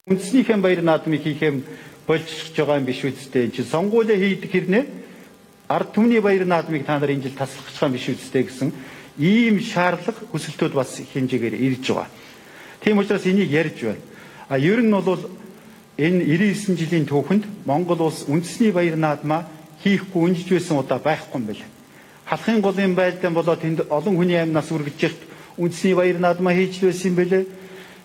Үндэснийхэн 0.10 0.62
баяр 0.62 0.82
наадмыг 0.82 1.22
хийхэм 1.22 1.64
болчихж 2.08 2.58
байгаа 2.58 2.82
юм 2.82 2.86
биш 2.90 3.06
үсттэй. 3.06 3.46
Энд 3.46 3.56
чинь 3.56 3.70
сонгуулиа 3.70 4.18
хийдэг 4.18 4.52
хэрнээ 4.52 4.84
ард 5.70 5.94
түмний 5.94 6.20
баяр 6.20 6.46
наадмыг 6.46 6.86
та 6.86 7.00
нар 7.00 7.14
энэ 7.14 7.30
жил 7.30 7.38
таслах 7.38 7.70
байгаа 7.70 7.88
юм 7.88 7.96
биш 7.96 8.10
үсттэй 8.10 8.44
гэсэн 8.44 8.74
ийм 9.22 9.62
шаардлага 9.62 10.26
хүсэлтүүд 10.34 10.74
бас 10.74 10.98
хэмжээгээр 11.14 11.56
ирж 11.56 11.86
байгаа. 11.94 12.10
Тийм 12.82 12.98
учраас 12.98 13.26
энийг 13.26 13.52
ярьж 13.52 13.78
байна. 13.86 14.02
А 14.50 14.58
ер 14.58 14.82
нь 14.82 14.92
бол 14.92 15.22
энэ 15.98 16.26
99 16.26 16.76
жилийн 16.82 17.06
түүхэнд 17.06 17.46
Монгол 17.66 18.10
улс 18.10 18.26
үндэсний 18.28 18.72
баяр 18.74 18.98
наадмаа 18.98 19.46
хийхгүй 19.84 20.22
үнжиж 20.34 20.50
байсан 20.50 20.82
удаа 20.82 21.00
байхгүй 21.00 21.40
юм 21.40 21.46
байна. 21.48 21.66
Халахын 22.32 22.62
голын 22.64 22.96
байлдаан 22.96 23.36
болоод 23.36 23.60
тэнд 23.60 23.92
олон 23.92 24.16
хүний 24.16 24.40
амнаас 24.40 24.72
үргэлжлэх 24.72 25.20
үндэсний 25.60 25.96
баяр 26.00 26.16
наадмаа 26.16 26.56
хийж 26.56 26.80
л 26.80 26.88
байсан 26.88 27.12
юм 27.12 27.20
бэлээ 27.20 27.44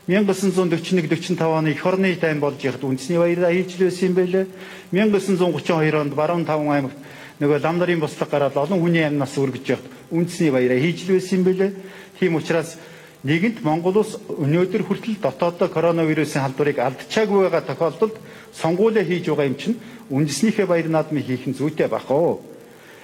1941-45 0.06 1.42
оны 1.46 1.70
эх 1.70 1.86
орны 1.86 2.14
тайм 2.14 2.38
болж 2.38 2.62
яхад 2.62 2.82
үндэсний 2.82 3.18
баяраа 3.18 3.50
хийж 3.50 3.78
л 3.78 3.86
байсан 3.86 4.10
юм 4.10 4.14
байлээ. 4.14 4.46
1932 4.90 5.94
онд 5.94 6.14
Баруун 6.14 6.46
таван 6.46 6.70
аймагт 6.70 6.98
нөгөө 7.38 7.58
лам 7.62 7.78
нарын 7.78 7.98
бослог 7.98 8.30
гараад 8.30 8.54
олон 8.54 8.82
хүний 8.82 9.02
амнаас 9.02 9.34
үргэж 9.34 9.66
яхад 9.66 9.86
үндэсний 10.10 10.50
баяраа 10.50 10.78
хийж 10.78 11.06
л 11.06 11.14
байсан 11.18 11.38
юм 11.38 11.44
байлээ. 11.46 11.70
Тийм 12.18 12.34
учраас 12.34 12.78
нэгэнт 13.26 13.62
Монгол 13.66 13.98
улс 13.98 14.14
өнөөдөр 14.26 14.82
хүртэл 14.86 15.22
дотооддоо 15.22 15.70
коронавирусын 15.74 16.42
халдварыг 16.42 16.78
алдчихаагүй 16.78 17.50
байгаа 17.50 17.62
тохиолдолд 17.66 18.14
сонгуулиа 18.54 19.02
хийж 19.02 19.26
байгаа 19.26 19.50
юм 19.50 19.58
чинь 19.58 19.78
үндэснийхээ 20.10 20.66
баяр 20.66 20.86
наадмыг 20.86 21.26
хийх 21.26 21.50
нь 21.50 21.58
зүйтэй 21.58 21.90
байх 21.90 22.06
оо. 22.10 22.38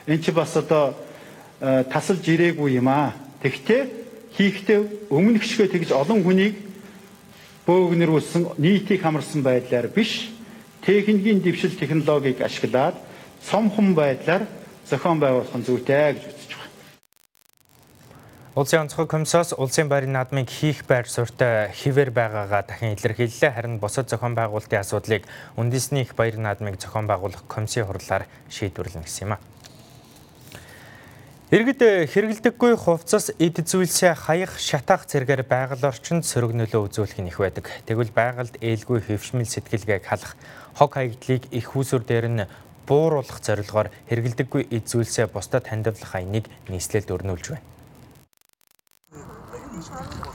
Энд 0.06 0.22
чи 0.22 0.30
бас 0.30 0.54
одоо 0.54 0.94
тасалж 1.62 2.26
ирээгүй 2.26 2.82
юм 2.82 2.90
аа. 2.90 3.14
Тэгтээ 3.42 3.82
хийхдээ 4.34 5.10
өмнөх 5.14 5.46
шигээ 5.46 5.78
тэгж 5.78 5.90
олон 5.94 6.26
хүнийг 6.26 6.58
бөөгнөрүүлсэн 7.66 8.58
нийтийг 8.58 9.02
хамарсан 9.02 9.46
байдлаар 9.46 9.86
биш 9.86 10.34
техникийн 10.82 11.38
дэвшил 11.38 11.70
технологиг 11.78 12.42
ашиглаад 12.42 12.98
цомхон 13.46 13.94
байдлаар 13.94 14.50
зохион 14.90 15.22
байгуулах 15.22 15.54
нь 15.54 15.66
зүйтэй 15.66 16.18
гэж 16.18 16.24
үзэж 16.26 16.52
байна. 16.58 16.74
Улсын 18.58 18.82
онцгой 18.82 19.06
комиссоос 19.06 19.54
улсын 19.54 19.86
байрны 19.86 20.18
наадмыг 20.18 20.50
хийх 20.50 20.82
байр 20.90 21.06
суурьтай 21.06 21.70
хിവэр 21.70 22.10
байгаагаа 22.10 22.66
дахин 22.66 22.98
илэрхийллээ. 22.98 23.54
Харин 23.54 23.78
бусад 23.78 24.10
зохион 24.10 24.34
байгуулалтын 24.34 24.82
асуудлыг 24.82 25.22
үндэсний 25.54 26.02
их 26.02 26.18
байрны 26.18 26.50
наадмыг 26.50 26.82
зохион 26.82 27.06
байгуулах 27.06 27.46
комиссийн 27.46 27.86
хурлаар 27.86 28.26
шийдвэрлэнэ 28.50 29.06
гэсэн 29.06 29.26
юм 29.30 29.32
а. 29.38 29.51
Иргэд 31.52 32.08
хэрэгэлдэггүй 32.08 32.80
хувцас 32.80 33.28
эд 33.36 33.60
зүйлсээ 33.60 34.16
хаях 34.16 34.56
шатаах 34.56 35.04
зэргээр 35.04 35.44
байгаль 35.44 35.84
орчинд 35.84 36.24
сөрөг 36.24 36.56
нөлөө 36.56 36.88
үзүүлэх 36.88 37.20
нь 37.20 37.28
их 37.28 37.44
байдаг. 37.44 37.68
Тэгвэл 37.84 38.08
байгальд 38.08 38.56
ээлгүй 38.56 39.04
хөвшмөл 39.04 39.44
сэтгэлгээг 39.44 40.00
халах 40.00 40.32
хог 40.72 40.96
хаягдлыг 40.96 41.52
их 41.52 41.76
хүүсүр 41.76 42.08
дээр 42.08 42.26
нь 42.32 42.48
бууруулах 42.88 43.44
зорилгоор 43.44 43.92
хэрэгэлдэггүй 44.08 44.72
эд 44.72 44.88
зүйлсээ 44.88 45.28
бусдад 45.28 45.68
хандивлах 45.68 46.16
аяныг 46.16 46.48
нийслэлд 46.72 47.12
өрнүүлж 47.12 47.44
байна. 47.52 47.68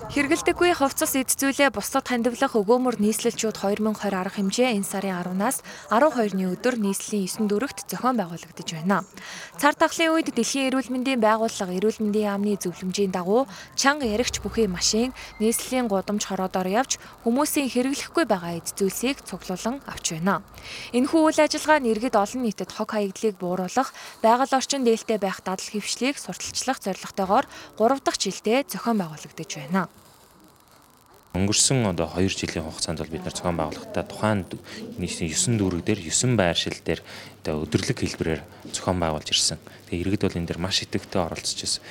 Хэрэгэлдэггүй 0.08 0.72
хувцас 0.72 1.20
эд 1.20 1.36
зүйлээ 1.36 1.68
бусдад 1.76 2.08
хандивлах 2.08 2.56
өгөөмөр 2.56 2.96
нийслэлчүүд 3.04 3.60
2020 3.60 4.16
арга 4.16 4.40
хэмжээ 4.40 4.80
энэ 4.80 4.88
сарын 4.88 5.20
10-наас 5.20 5.60
12-ны 5.92 6.48
өдөр 6.48 6.80
нийслэлийн 6.80 7.28
9 7.28 7.52
дүрэгт 7.52 7.92
зохион 7.92 8.16
байгуулагдаж 8.16 8.68
байна. 8.72 9.04
Цар 9.60 9.76
тахлын 9.76 10.16
үед 10.16 10.32
Дэлхийн 10.32 10.72
эрүүл 10.72 10.96
мэндийн 10.96 11.20
байгууллага 11.20 11.76
эрүүл 11.76 12.00
мэндийн 12.00 12.40
яамны 12.40 12.56
зөвлөмжийн 12.56 13.12
дагуу 13.12 13.52
чанга 13.76 14.08
яригч 14.08 14.40
бүхий 14.40 14.72
машин 14.72 15.12
нийслэлийн 15.44 15.92
гудамж 15.92 16.24
хороодоор 16.24 16.72
явж 16.72 17.04
хүмүүсийн 17.28 17.68
хэрэглэхгүй 17.68 18.24
байгаа 18.32 18.64
эд 18.64 18.72
зүйлсийг 18.80 19.28
цуглуулan 19.28 19.84
авч 19.92 20.16
байна. 20.16 20.40
Энэхүү 20.96 21.20
үйл 21.20 21.44
ажиллагаа 21.44 21.84
нь 21.84 21.92
иргэд 21.92 22.16
олон 22.16 22.48
нийтэд 22.48 22.72
хог 22.72 22.96
хаягдлыг 22.96 23.36
бууруулах, 23.36 23.92
байгаль 24.24 24.56
орчин 24.56 24.88
дээлтэй 24.88 25.20
байх 25.20 25.44
дадал 25.44 25.68
хөвшлийг 25.68 26.16
сурталчлах 26.16 26.80
зорилготойгоор 26.80 27.46
3 27.76 28.00
дахь 28.08 28.20
жилдээ 28.24 28.72
зохион 28.72 29.04
байгуулагдаж 29.04 29.52
байна. 29.52 29.92
Өнгөрсөн 31.38 31.86
одоо 31.86 32.10
2 32.18 32.34
жилийн 32.34 32.66
хугацаанд 32.66 33.00
бол 33.06 33.14
бид 33.14 33.24
нар 33.24 33.36
зохион 33.38 33.58
байгуулалтаа 33.62 34.04
тухайн 34.10 34.42
9 34.98 35.62
дүүрэг 35.62 35.86
дээр 35.86 36.02
9 36.02 36.34
байршил 36.34 36.82
дээр 36.82 37.02
одоо 37.46 37.62
өдөрлөг 37.64 37.98
хэлбэрээр 38.02 38.42
зохион 38.74 38.98
байгуулж 38.98 39.30
ирсэн. 39.30 39.62
Тэгээ 39.88 40.02
иргэд 40.02 40.24
бол 40.26 40.38
энэ 40.42 40.50
дээр 40.50 40.60
маш 40.60 40.82
идэвхтэй 40.82 41.22
оролцож 41.22 41.60
ирсэн. 41.62 41.84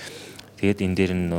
Тэгээд 0.58 0.82
энэ 0.82 0.96
дээр 0.98 1.12
нь 1.14 1.30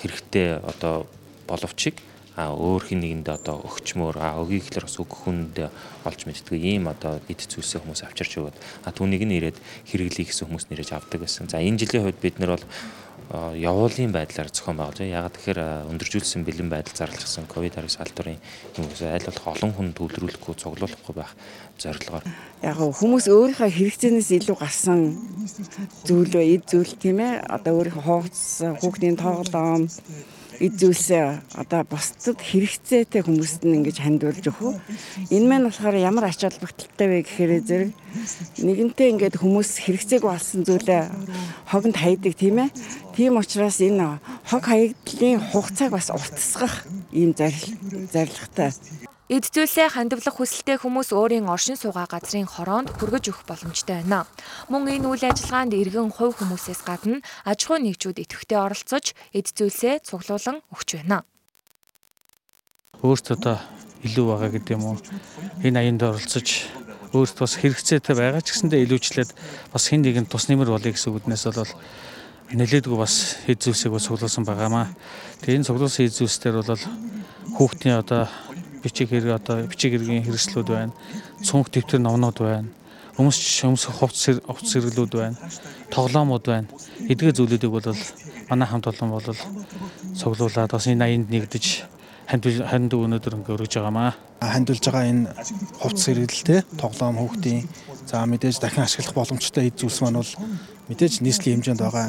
хэрэгтэй 0.00 0.56
одоо 0.64 1.04
боловчиг 1.44 2.00
а 2.40 2.54
өөр 2.54 2.82
хин 2.88 3.00
нэгэнд 3.04 3.28
одоо 3.28 3.60
өгчмөр 3.66 4.16
а 4.16 4.38
өгье 4.40 4.62
гэхэлэр 4.62 4.86
бас 4.86 4.96
өгөх 4.96 5.18
хүнд 5.26 5.56
олж 6.06 6.20
мэддэг 6.24 6.56
ийм 6.56 6.88
одоо 6.88 7.20
эд 7.28 7.42
зүйлсээ 7.42 7.82
хүмүүс 7.82 8.06
авчирч 8.06 8.38
өгöd 8.40 8.56
а 8.86 8.94
түүнийг 8.94 9.26
нь 9.26 9.36
ирээд 9.36 9.58
хэрэглэе 9.90 10.30
гэсэн 10.30 10.46
хүмүүс 10.48 10.70
нэрэж 10.70 10.94
авдаг 10.94 11.20
байсан. 11.20 11.50
За 11.50 11.60
энэ 11.60 11.82
жилийн 11.82 12.06
хувьд 12.06 12.22
бид 12.22 12.38
нар 12.38 12.56
бол 12.56 12.64
явуулын 13.30 14.10
байдлаар 14.10 14.50
зохион 14.50 14.76
байгуулж 14.82 14.98
байгаа. 14.98 15.18
Ягаад 15.22 15.34
тэгэхээр 15.38 15.60
өндөржүүлсэн 15.86 16.42
бэлэн 16.42 16.66
байдал 16.66 16.98
зарлагдсан 16.98 17.46
ковид-19 17.46 17.94
салбарын 17.94 18.42
хүмүүс 18.74 19.00
аль 19.06 19.28
болох 19.30 19.46
олон 19.54 19.70
хүн 19.70 19.88
төвлөрүүлэхгүй 19.94 20.54
цуглуулахгүй 20.58 21.14
байх 21.14 21.32
зорилгоор. 21.78 22.26
Яг 22.66 22.74
хүмүүс 22.82 23.30
өөрийнхөө 23.30 23.70
хэрэгцээнээс 23.70 24.30
илүү 24.34 24.56
гарсан 24.58 25.14
зүйл 26.02 26.34
вэ? 26.34 26.58
Эд 26.58 26.64
зүйл 26.66 26.94
тийм 26.98 27.22
ээ. 27.22 27.46
Одоо 27.46 27.78
өөрийнхөө 27.78 28.02
хооц, 28.02 28.66
хүүхдийн 28.82 29.14
тоглоом 29.14 29.86
эд 30.60 30.76
зүйлсээ 30.76 31.56
одоо 31.56 31.80
бусдад 31.88 32.36
хэрэгцээтэй 32.36 33.24
хүмүүст 33.24 33.64
нь 33.64 33.80
ингэж 33.80 33.96
хандуулж 34.04 34.44
өгөх. 34.52 34.76
Энэ 35.32 35.48
маань 35.48 35.66
болохоор 35.72 35.96
ямар 35.96 36.28
ач 36.28 36.44
холбогдолтой 36.44 37.06
вэ 37.08 37.18
гэхээр 37.24 37.52
зэрэг 37.64 37.90
нэгэнтээ 38.60 39.08
ингээд 39.16 39.40
хүмүүс 39.40 39.70
хэрэгцээг 39.88 40.22
болсон 40.28 40.60
зүйлээ 40.68 41.02
хогонд 41.72 41.96
хайдаг 41.96 42.36
тийм 42.36 42.60
ээ. 42.68 42.76
Тийм 43.16 43.40
учраас 43.40 43.80
энэ 43.80 44.20
хог 44.44 44.64
хаягдлын 44.68 45.40
хугацааг 45.48 45.96
бас 45.96 46.12
уртасгах 46.12 46.84
ийм 47.08 47.32
зорилготой. 47.32 48.76
Эд 49.30 49.46
зүйлээ 49.54 49.94
хандивлах 49.94 50.42
хүсэлтэй 50.42 50.82
хүмүүс 50.82 51.14
өөрийн 51.14 51.46
оршин 51.46 51.78
суугаа 51.78 52.10
газрын 52.10 52.50
хороонд 52.50 52.90
хүргэж 52.98 53.30
өгөх 53.30 53.46
боломжтой 53.46 54.02
байна. 54.02 54.26
Мөн 54.66 54.90
энэ 54.90 55.06
үйл 55.06 55.22
ажиллагаанд 55.22 55.70
иргэн 55.70 56.10
хувь 56.10 56.42
хүмүүсээс 56.42 56.82
гадна 56.82 57.22
аж 57.46 57.62
ахуй 57.62 57.78
нэгжүүд 57.78 58.26
идэвхтэй 58.26 58.58
оролцож 58.58 59.14
эд 59.30 59.54
зүйлсээ 59.54 60.02
цуглуулan 60.02 60.66
өгч 60.74 60.98
байна. 60.98 61.22
Өөртөө 63.06 63.54
илүү 64.02 64.24
байгаа 64.26 64.50
гэдэг 64.50 64.74
юм 64.74 64.98
уу? 64.98 64.98
Энэ 65.62 65.78
аянд 65.78 66.02
оролцож 66.02 66.66
өөртөө 67.14 67.46
бас 67.46 67.54
хэрэгцээтэй 67.54 68.14
байгаа 68.18 68.42
ч 68.42 68.50
гэсэндээ 68.50 68.82
илүүчлээд 68.82 69.30
бас 69.70 69.84
хэн 69.86 70.10
нэгэн 70.10 70.26
тус 70.26 70.50
нэмэр 70.50 70.74
болъё 70.74 70.90
гэсэн 70.90 71.14
үгнээс 71.14 71.54
бол 71.54 71.70
нэлээдгүй 72.50 72.98
бас 72.98 73.38
хэд 73.46 73.62
зүйлсийг 73.62 73.94
цуглуулсан 73.94 74.42
байгаамаа. 74.42 74.90
Тэгээ 75.46 75.62
энэ 75.62 75.68
цуглуулсан 75.70 76.02
хэд 76.02 76.18
зүйлсээр 76.18 76.56
бол 76.66 76.82
хүүхдийн 77.54 78.02
одоо 78.02 78.26
бичиг 78.82 79.08
хэрэг 79.10 79.36
одоо 79.36 79.66
бичиг 79.68 79.92
хэргийн 79.92 80.24
хэрэгслүүд 80.24 80.68
байна. 80.68 80.92
Цүнх 81.44 81.68
дэвтэр 81.70 82.00
номнууд 82.00 82.38
байна. 82.40 82.68
Өмсч 83.20 83.64
өмсөх 83.68 84.00
хувцс 84.00 84.40
хувцс 84.40 84.72
хэрэглүүд 84.74 85.12
байна. 85.12 85.36
Тоглоомууд 85.92 86.44
байна. 86.46 86.68
Эдгээр 87.08 87.36
зүйлүүдийг 87.36 87.72
бол 87.72 87.88
манай 88.48 88.68
хамт 88.68 88.88
олон 88.88 89.10
бол 89.12 89.28
цуглуулад 90.16 90.72
бас 90.72 90.86
энэ 90.88 91.04
аянд 91.04 91.28
нэгдэж 91.28 91.66
ханд 92.30 92.94
өнөөдөр 92.94 93.42
ингээ 93.42 93.54
өргөж 93.58 93.74
байгаамаа. 93.74 94.14
Хандулж 94.38 94.84
байгаа 94.86 95.10
энэ 95.10 95.34
хувцс 95.82 96.06
хэрэглэлтэй 96.06 96.60
тоглоом 96.78 97.18
хүүхдийн 97.18 97.66
за 98.06 98.22
мэдээж 98.22 98.62
дахин 98.62 98.86
ашиглах 98.86 99.18
боломжтой 99.18 99.66
эд 99.66 99.76
зүйлс 99.82 99.98
маань 100.00 100.22
бол 100.22 100.32
мэдээж 100.90 101.22
нийслэлийн 101.22 101.62
хэмжээнд 101.62 101.82
байгаа 101.86 102.06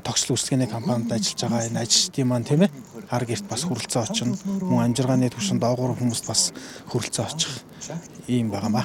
тогтцол 0.00 0.34
үүсгэний 0.34 0.68
компанид 0.68 1.12
ажиллаж 1.12 1.40
байгаа 1.44 1.68
энэ 1.68 1.82
ажилчдын 1.84 2.28
маань 2.28 2.48
тийм 2.48 2.64
ээ 2.64 2.72
ар 3.12 3.24
гэрт 3.28 3.46
бас 3.52 3.62
хүрэлцэн 3.68 4.02
очино 4.02 4.34
мөн 4.64 4.90
амжиргааны 4.90 5.28
түвшин 5.28 5.60
доогуур 5.60 5.92
хүмүүст 6.00 6.24
бас 6.24 6.42
хүрэлцэн 6.88 7.28
очих 7.28 7.52
ийм 8.28 8.48
байгаамаа. 8.48 8.84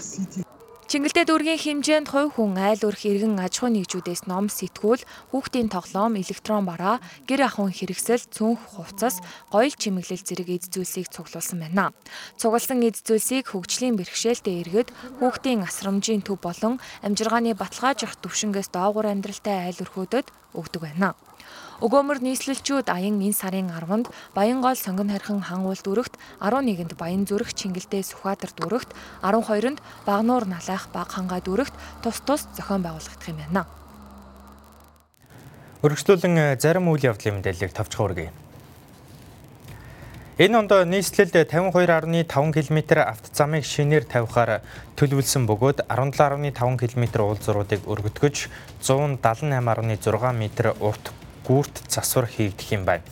Чингэлтэй 0.86 1.26
дүүргийн 1.26 1.58
хэмжээнд 1.58 2.14
хувь 2.14 2.38
хүн 2.38 2.62
айл 2.62 2.86
өрх 2.86 3.10
иргэн 3.10 3.42
аж 3.42 3.58
ахуй 3.58 3.74
нэгжүүдээс 3.74 4.30
ном 4.30 4.54
сэтгүүл, 4.54 5.02
хүүхдийн 5.34 5.74
тоглоом, 5.74 6.14
электрон 6.14 6.62
бараа, 6.70 7.02
гэр 7.26 7.50
ахуйн 7.50 7.74
хэрэгсэл, 7.74 8.30
цүнх 8.30 8.62
хувцас, 8.78 9.18
гоёл 9.50 9.74
чимэглэл 9.74 10.22
зэрэг 10.22 10.46
эд 10.46 10.70
зүйлсийг 10.70 11.10
цуглуулсан 11.10 11.58
байна. 11.58 11.90
Цугласан 12.38 12.86
эд 12.86 13.02
зүйлсийг 13.02 13.50
хөгжлийн 13.50 13.98
бэрхшээлтэй 13.98 14.62
иргэд 14.62 14.94
хүүхдийн 15.18 15.66
асрамжийн 15.66 16.22
төв 16.22 16.38
болон 16.38 16.78
амжиргааны 17.02 17.58
баталгаажих 17.58 18.22
төвшингээс 18.22 18.70
доогуур 18.70 19.10
амьдралтай 19.10 19.66
айл 19.66 19.82
өрхүүдэд 19.82 20.30
өгдөг 20.54 20.82
байна. 20.86 21.18
Өгөөмөр 21.84 22.24
нийслэлчүүд 22.24 22.88
аян 22.88 23.20
энэ 23.20 23.36
сарын 23.36 23.68
10-нд 23.68 24.08
Баянгол 24.32 24.80
сонгон 24.80 25.12
харьхан 25.12 25.44
хан 25.44 25.68
уул 25.68 25.76
дүрэгт, 25.76 26.16
11-нд 26.40 26.96
Баян 26.96 27.28
зүрх 27.28 27.52
Чингэлдээ 27.52 28.00
Сүхбаатар 28.00 28.56
дүрэгт, 28.56 28.96
12-нд 29.20 29.84
Багнуур 30.08 30.48
Налайх 30.48 30.88
Баг 30.96 31.12
хангай 31.12 31.44
дүрэгт 31.44 31.76
тус 32.00 32.24
тус 32.24 32.48
зохион 32.56 32.80
байгуулагдах 32.80 33.28
юм 33.28 33.44
байна. 33.44 33.68
Өргөжлүүлэн 35.84 36.56
зарим 36.64 36.88
үйл 36.88 37.12
явдлын 37.12 37.44
мэдээллийг 37.44 37.76
тавчхан 37.76 38.08
үргэе. 38.08 38.32
Энэ 40.36 40.56
онд 40.60 40.72
нийслэлд 40.72 41.32
52.5 41.48 42.28
км 42.28 42.80
автозамыг 43.08 43.64
шинээр 43.64 44.04
тавихаар 44.04 44.60
төлөвлөсөн 45.00 45.48
бөгөөд 45.48 45.88
17.5 45.88 46.76
км 46.76 47.04
уул 47.24 47.40
зуруудыг 47.40 47.88
өргөтгөж 47.88 48.52
178.6 48.84 49.56
м 49.56 50.44
урт 50.84 51.15
гүрт 51.46 51.86
засвар 51.88 52.26
хийгдэх 52.26 52.74
юм 52.74 52.84
байна. 52.90 53.06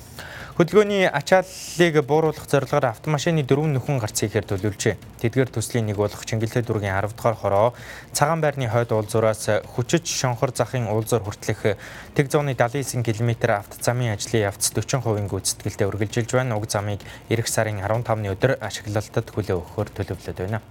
Хөдөлгөөний 0.53 1.09
ачааллыг 1.09 2.05
бууруулах 2.05 2.45
зорилгоор 2.45 2.85
автомашины 2.85 3.41
дөрвөн 3.41 3.73
нөхөн 3.73 3.97
гарц 3.97 4.21
ихээр 4.21 4.45
төлөвлөжээ. 4.45 5.25
Тэдгээр 5.25 5.49
төслийн 5.49 5.89
нэг 5.89 5.97
болох 5.97 6.21
Чингэлтэй 6.29 6.61
дүүргийн 6.61 6.93
10 6.93 7.17
дугаар 7.17 7.37
хороо 7.41 7.69
цагаан 8.13 8.37
байрны 8.37 8.69
хойд 8.69 8.93
уулзуураас 8.93 9.65
хүчиж 9.73 10.05
шонхор 10.05 10.53
захын 10.53 10.85
уулзуур 10.93 11.25
хүртэлх 11.25 11.73
тэг 12.13 12.29
зооны 12.29 12.53
79 12.53 13.01
км 13.01 13.33
автозамын 13.49 14.13
ажлын 14.13 14.45
явц 14.45 14.69
40%-ийн 14.77 15.25
гүйцэтгэлтэй 15.25 15.89
үргэлжилж 15.89 16.29
байна. 16.37 16.61
Уг 16.61 16.69
замыг 16.69 17.01
эх 17.33 17.49
сарын 17.49 17.81
15-ны 17.81 18.29
өдөр 18.37 18.61
ашиглалтад 18.61 19.33
хүлээн 19.33 19.57
өгөхөөр 19.57 19.89
төлөвлөд 19.89 20.37
байна. 20.37 20.61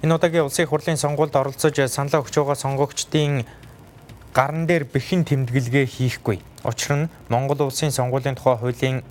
Энэ 0.00 0.14
удаагийн 0.16 0.48
улсын 0.48 0.64
хурлын 0.64 0.96
сонгуульд 0.96 1.36
оролцож 1.36 1.76
саналаа 1.76 2.24
өгч 2.24 2.32
байгаа 2.40 2.56
сонгогчдын 2.56 3.44
гарн 4.32 4.64
дээр 4.64 4.88
бэхэн 4.88 5.28
тэмдэглэгээ 5.28 5.84
хийхгүй. 5.84 6.40
Учир 6.64 6.92
нь 6.96 7.10
Монгол 7.28 7.68
улсын 7.68 7.92
сонгуулийн 7.92 8.32
тухай 8.32 8.56
хуулийн 8.56 9.04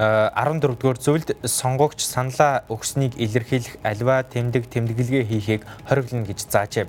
14-р 0.00 0.96
зүйлд 0.96 1.36
сонгогч 1.44 2.00
саналаа 2.00 2.64
өгснийг 2.72 3.12
илэрхийлэх 3.20 3.76
альва 3.84 4.24
тэмдэг 4.24 4.72
тэмдэглэгээ 4.72 5.24
хийхийг 5.28 5.62
хориглоно 5.84 6.24
гэж 6.24 6.48
заажээ. 6.48 6.88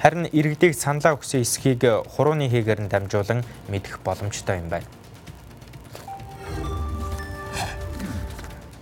Харин 0.00 0.32
иргэдийг 0.32 0.72
саналаа 0.72 1.20
өгсөн 1.20 1.44
эсхийг 1.44 1.84
хурууны 2.16 2.48
хийгээр 2.48 2.88
нь 2.88 2.92
дамжуулан 2.92 3.44
мэдэх 3.68 4.00
боломжтой 4.00 4.64
юм 4.64 4.72
байна. 4.72 4.88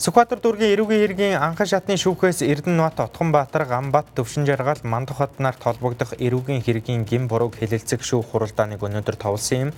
Сүхбаатар 0.00 0.40
дүүргийн 0.40 0.72
эрүүгийн 0.72 1.02
хэргийн 1.04 1.36
анхан 1.36 1.68
шатны 1.68 1.92
шүүхээс 2.00 2.40
Эрдэнэбат 2.40 3.04
Отгонбаатар 3.04 3.68
Гамбат 3.68 4.06
Төвшин 4.16 4.46
жаргал 4.48 4.80
Мандах 4.80 5.20
хот 5.20 5.36
нарт 5.36 5.60
холбогдох 5.60 6.16
эрүүгийн 6.16 6.64
хэргийн 6.64 7.04
гин 7.04 7.28
бурууг 7.28 7.60
хэлэлцэх 7.60 8.00
шүүх 8.00 8.32
хуралдааныг 8.32 8.80
өнөөдөр 8.80 9.16
товлсон 9.20 9.68
юм. 9.68 9.70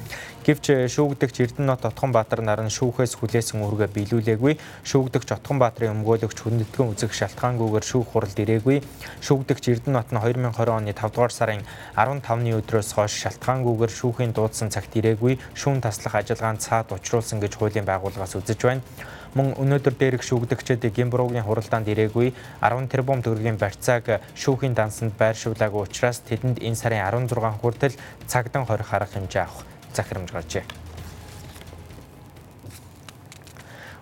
Гэвч 0.46 0.94
шүүгдэгч 0.94 1.42
Эрдэнэбат 1.42 1.90
Отгонбаатар 1.90 2.38
нар 2.38 2.62
нь 2.62 2.70
шүүхээс 2.70 3.18
хүлээсэн 3.18 3.66
үүргээ 3.66 3.90
биелүүлээгүй. 3.90 4.54
Шүүгдэгч 4.87 5.28
Отгонбаатарын 5.42 5.90
өмгөөлөгч 5.90 6.38
хүндэтгэн 6.38 6.90
үзэх 6.94 7.18
шалтгаангүйгээр 7.18 7.82
шүүх 7.82 8.14
хуралд 8.14 8.38
ирээгүй. 8.38 8.78
Шүүгдэгч 9.26 9.64
Эрдэнэбат 9.74 10.14
нь 10.14 10.22
2020 10.22 10.70
оны 10.70 10.94
5 10.94 11.18
дугаар 11.18 11.35
сарын 11.35 11.66
15-ны 11.98 12.62
өдрөөс 12.62 12.94
хойш 12.94 13.26
шалтгаангүйгээр 13.26 13.90
шүүхийн 13.90 14.30
дуудсан 14.38 14.70
цагт 14.70 14.94
ирээгүй. 14.94 15.42
Шүүн 15.58 15.82
таслах 15.82 16.22
ажиллагаанд 16.22 16.62
цаад 16.62 16.94
учруулсан 16.94 17.42
гэж 17.42 17.58
хуулийн 17.58 17.90
байгууллагаас 17.90 18.38
үзэж 18.38 18.62
байна 18.62 18.87
мөн 19.33 19.57
өнөөдөр 19.57 19.95
дээрх 19.97 20.23
шүүгдэгчид 20.29 20.85
Гимбуруугийн 20.92 21.49
хуралдаанд 21.49 21.88
ирээгүй 21.88 22.37
10 22.61 22.92
тэрбум 22.92 23.25
төгрөгийн 23.25 23.57
барьцааг 23.57 24.21
шүүхийн 24.37 24.77
дансанд 24.77 25.16
байршуулаагүй 25.16 25.88
учраас 25.88 26.21
тэдэнд 26.29 26.61
энэ 26.61 26.77
сарын 26.77 27.01
16 27.01 27.64
хүртэл 27.64 27.97
цагдан 28.29 28.68
хорих 28.68 28.92
арга 28.92 29.09
хэмжээ 29.16 29.42
авах 29.49 29.64
захирамж 29.97 30.29
гарчээ. 30.37 30.91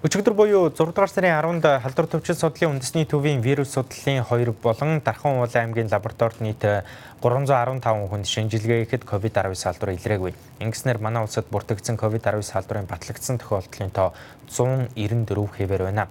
Өчигдөр 0.00 0.32
буюу 0.32 0.70
6 0.72 0.94
дугаар 0.96 1.12
сарын 1.12 1.60
10-нд 1.60 1.66
халдвар 1.84 2.06
төвчин 2.08 2.32
судлалын 2.32 2.80
үндэсний 2.80 3.04
төвийн 3.04 3.44
вирус 3.44 3.76
судлалын 3.76 4.24
2 4.24 4.54
болон 4.64 5.04
Дархан 5.04 5.36
уулын 5.36 5.60
аймгийн 5.60 5.92
лабораторид 5.92 6.40
нийт 6.40 6.64
315 7.20 8.08
хүнд 8.08 8.24
шинжилгээ 8.24 8.88
хийхэд 8.88 9.04
COVID-19 9.04 9.60
халдвар 9.60 9.92
илрээгүй. 9.92 10.32
Ингэснээр 10.64 11.04
манай 11.04 11.20
улсад 11.20 11.52
бүртгэгдсэн 11.52 12.00
COVID-19 12.00 12.48
халдварын 12.48 12.88
батлагдсан 12.88 13.44
тохиолдлын 13.44 13.92
тоо 13.92 14.16
194 14.48 15.68
хэвээр 15.68 15.92
байна. 15.92 16.08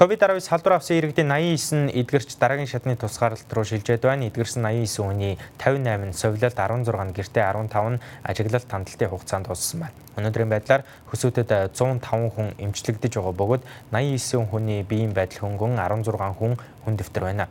COVID-19 0.00 0.48
халдвар 0.48 0.80
авсан 0.80 0.96
иргэдийн 0.96 1.28
89 1.28 1.76
нь 1.76 1.92
эдгэрч 2.00 2.40
дараагийн 2.40 2.72
шатны 2.72 2.96
тусгаарлалт 2.96 3.52
руу 3.52 3.68
шилжээд 3.68 4.00
байна. 4.00 4.32
Эдгэрсэн 4.32 4.64
89 4.64 4.96
хүний 4.96 5.36
58 5.60 6.08
нь 6.08 6.16
совилалт 6.16 6.56
16 6.56 7.04
нь 7.04 7.12
гэртээ 7.12 7.44
15 7.44 8.00
нь 8.00 8.00
ажиглалт 8.24 8.64
хандлтын 8.72 9.10
хугацаанд 9.12 9.44
дууссан 9.44 9.84
байна. 9.84 9.96
Өнөөдрийн 10.16 10.48
байдлаар 10.48 10.88
хөсөөдөд 11.12 11.76
105 11.76 12.32
хүн 12.32 12.48
эмчлэгдэж 12.64 13.12
байгаа 13.20 13.36
бөгөөд 13.36 13.62
89 13.92 14.48
хүний 14.48 14.80
биеийн 14.88 15.12
байдал 15.12 15.44
хөнгөн 15.44 15.76
16 15.76 16.32
хүн 16.32 16.56
хүн 16.84 16.96
дэвтэр 16.96 17.24
байна. 17.24 17.48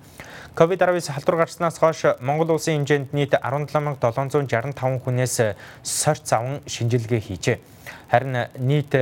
COVID-19 0.56 1.14
халдвар 1.14 1.38
гарснаас 1.46 1.78
хойш 1.80 2.20
Монгол 2.20 2.58
улсын 2.58 2.84
хэмжээнд 2.84 3.14
нийт 3.14 3.34
17765 3.38 5.00
хүнээс 5.06 5.36
сорьц 5.84 6.34
аван 6.34 6.60
шинжилгээ 6.66 7.22
хийжээ. 7.22 7.58
Харин 8.12 8.50
нийт 8.60 8.94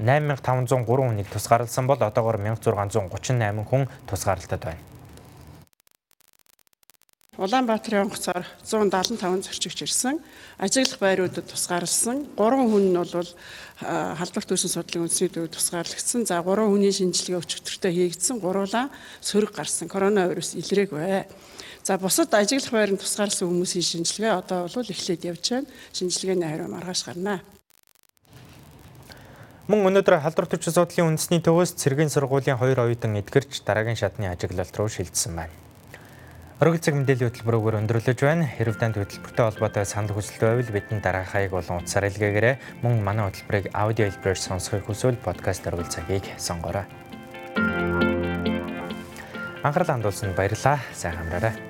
8503 0.00 0.84
хүнийг 0.86 1.28
тусгаарласан 1.30 1.86
бол 1.86 2.00
одоогоор 2.00 2.38
1638 2.40 3.64
хүн 3.68 3.88
тусгаарлалтад 4.08 4.64
байна. 4.64 4.82
Улаанбаатарын 7.40 8.04
онгоцоор 8.04 8.44
175 8.64 9.48
зорчигч 9.48 9.82
ирсэн. 9.86 10.20
Ажиглах 10.58 11.00
байруудад 11.00 11.46
тусгаарлсан. 11.48 12.28
3 12.36 12.68
хүн 12.68 12.92
нь 12.92 12.98
бол 13.00 13.30
халдвар 13.80 14.44
төрсөн 14.44 14.70
судлалын 14.70 15.08
үндэсний 15.08 15.32
төвөд 15.32 15.56
тусгаарлагдсан. 15.56 16.28
За 16.28 16.44
3 16.44 16.68
хүний 16.68 16.92
шинжилгээ 16.92 17.40
өчигдөртөө 17.40 17.92
хийгдсэн. 17.96 18.36
Гуруулаа 18.40 18.92
сөрөг 19.24 19.56
гарсан. 19.56 19.88
Коронавирус 19.88 20.52
илрээгүй. 20.54 21.24
За 21.82 21.96
бусад 21.96 22.28
ажиглах 22.36 22.72
байранд 22.76 23.00
тусгаарласан 23.00 23.48
хүмүүсийн 23.48 24.04
шинжилгээ 24.04 24.36
одоо 24.36 24.68
бол 24.68 24.84
эхлээд 24.84 25.24
явж 25.24 25.44
байна. 25.48 25.68
Шинжилгээний 25.96 26.48
хариу 26.48 26.68
маргааш 26.68 27.08
гарнаа. 27.08 27.40
Мөн 29.70 29.88
өнөөдөр 29.88 30.20
халдвар 30.20 30.50
төчсөн 30.50 30.76
судлалын 30.76 31.14
үндэсний 31.14 31.40
төвөөс 31.40 31.78
цэргийн 31.78 32.12
сургуулийн 32.12 32.58
хоёр 32.58 32.90
оюутан 32.90 33.16
эдгэрч 33.22 33.62
дараагийн 33.64 33.96
шатны 33.96 34.26
ажиглалт 34.26 34.74
руу 34.76 34.90
шилжсэн 34.90 35.32
байна. 35.32 35.69
Оргил 36.60 36.76
цаг 36.76 36.92
мэдээллийн 36.92 37.32
хөтөлбөрөөр 37.32 37.80
өндөрлөж 37.80 38.20
байна. 38.20 38.44
Хэрв 38.44 38.76
танд 38.76 39.00
хөтөлбөртэй 39.00 39.44
холбоотой 39.48 39.88
санал 39.88 40.12
хүсэлт 40.12 40.44
байвал 40.44 40.68
бидний 40.68 41.00
дараах 41.00 41.32
хаяг 41.32 41.56
болон 41.56 41.80
утсаар 41.80 42.12
илгээгээрэй. 42.12 42.60
Мөн 42.84 43.00
манай 43.00 43.32
хөтөлбөрийг 43.32 43.72
аудио 43.72 44.12
хэлбэрээр 44.12 44.36
сонсохыг 44.36 44.84
хүсвэл 44.84 45.16
подкаст 45.24 45.64
оргил 45.64 45.88
цагийг 45.88 46.28
сонгоорой. 46.36 46.84
Анхаарал 49.64 50.04
хандуулсанд 50.04 50.36
баярлалаа. 50.36 50.84
Сайн 50.92 51.16
хамраарай. 51.16 51.69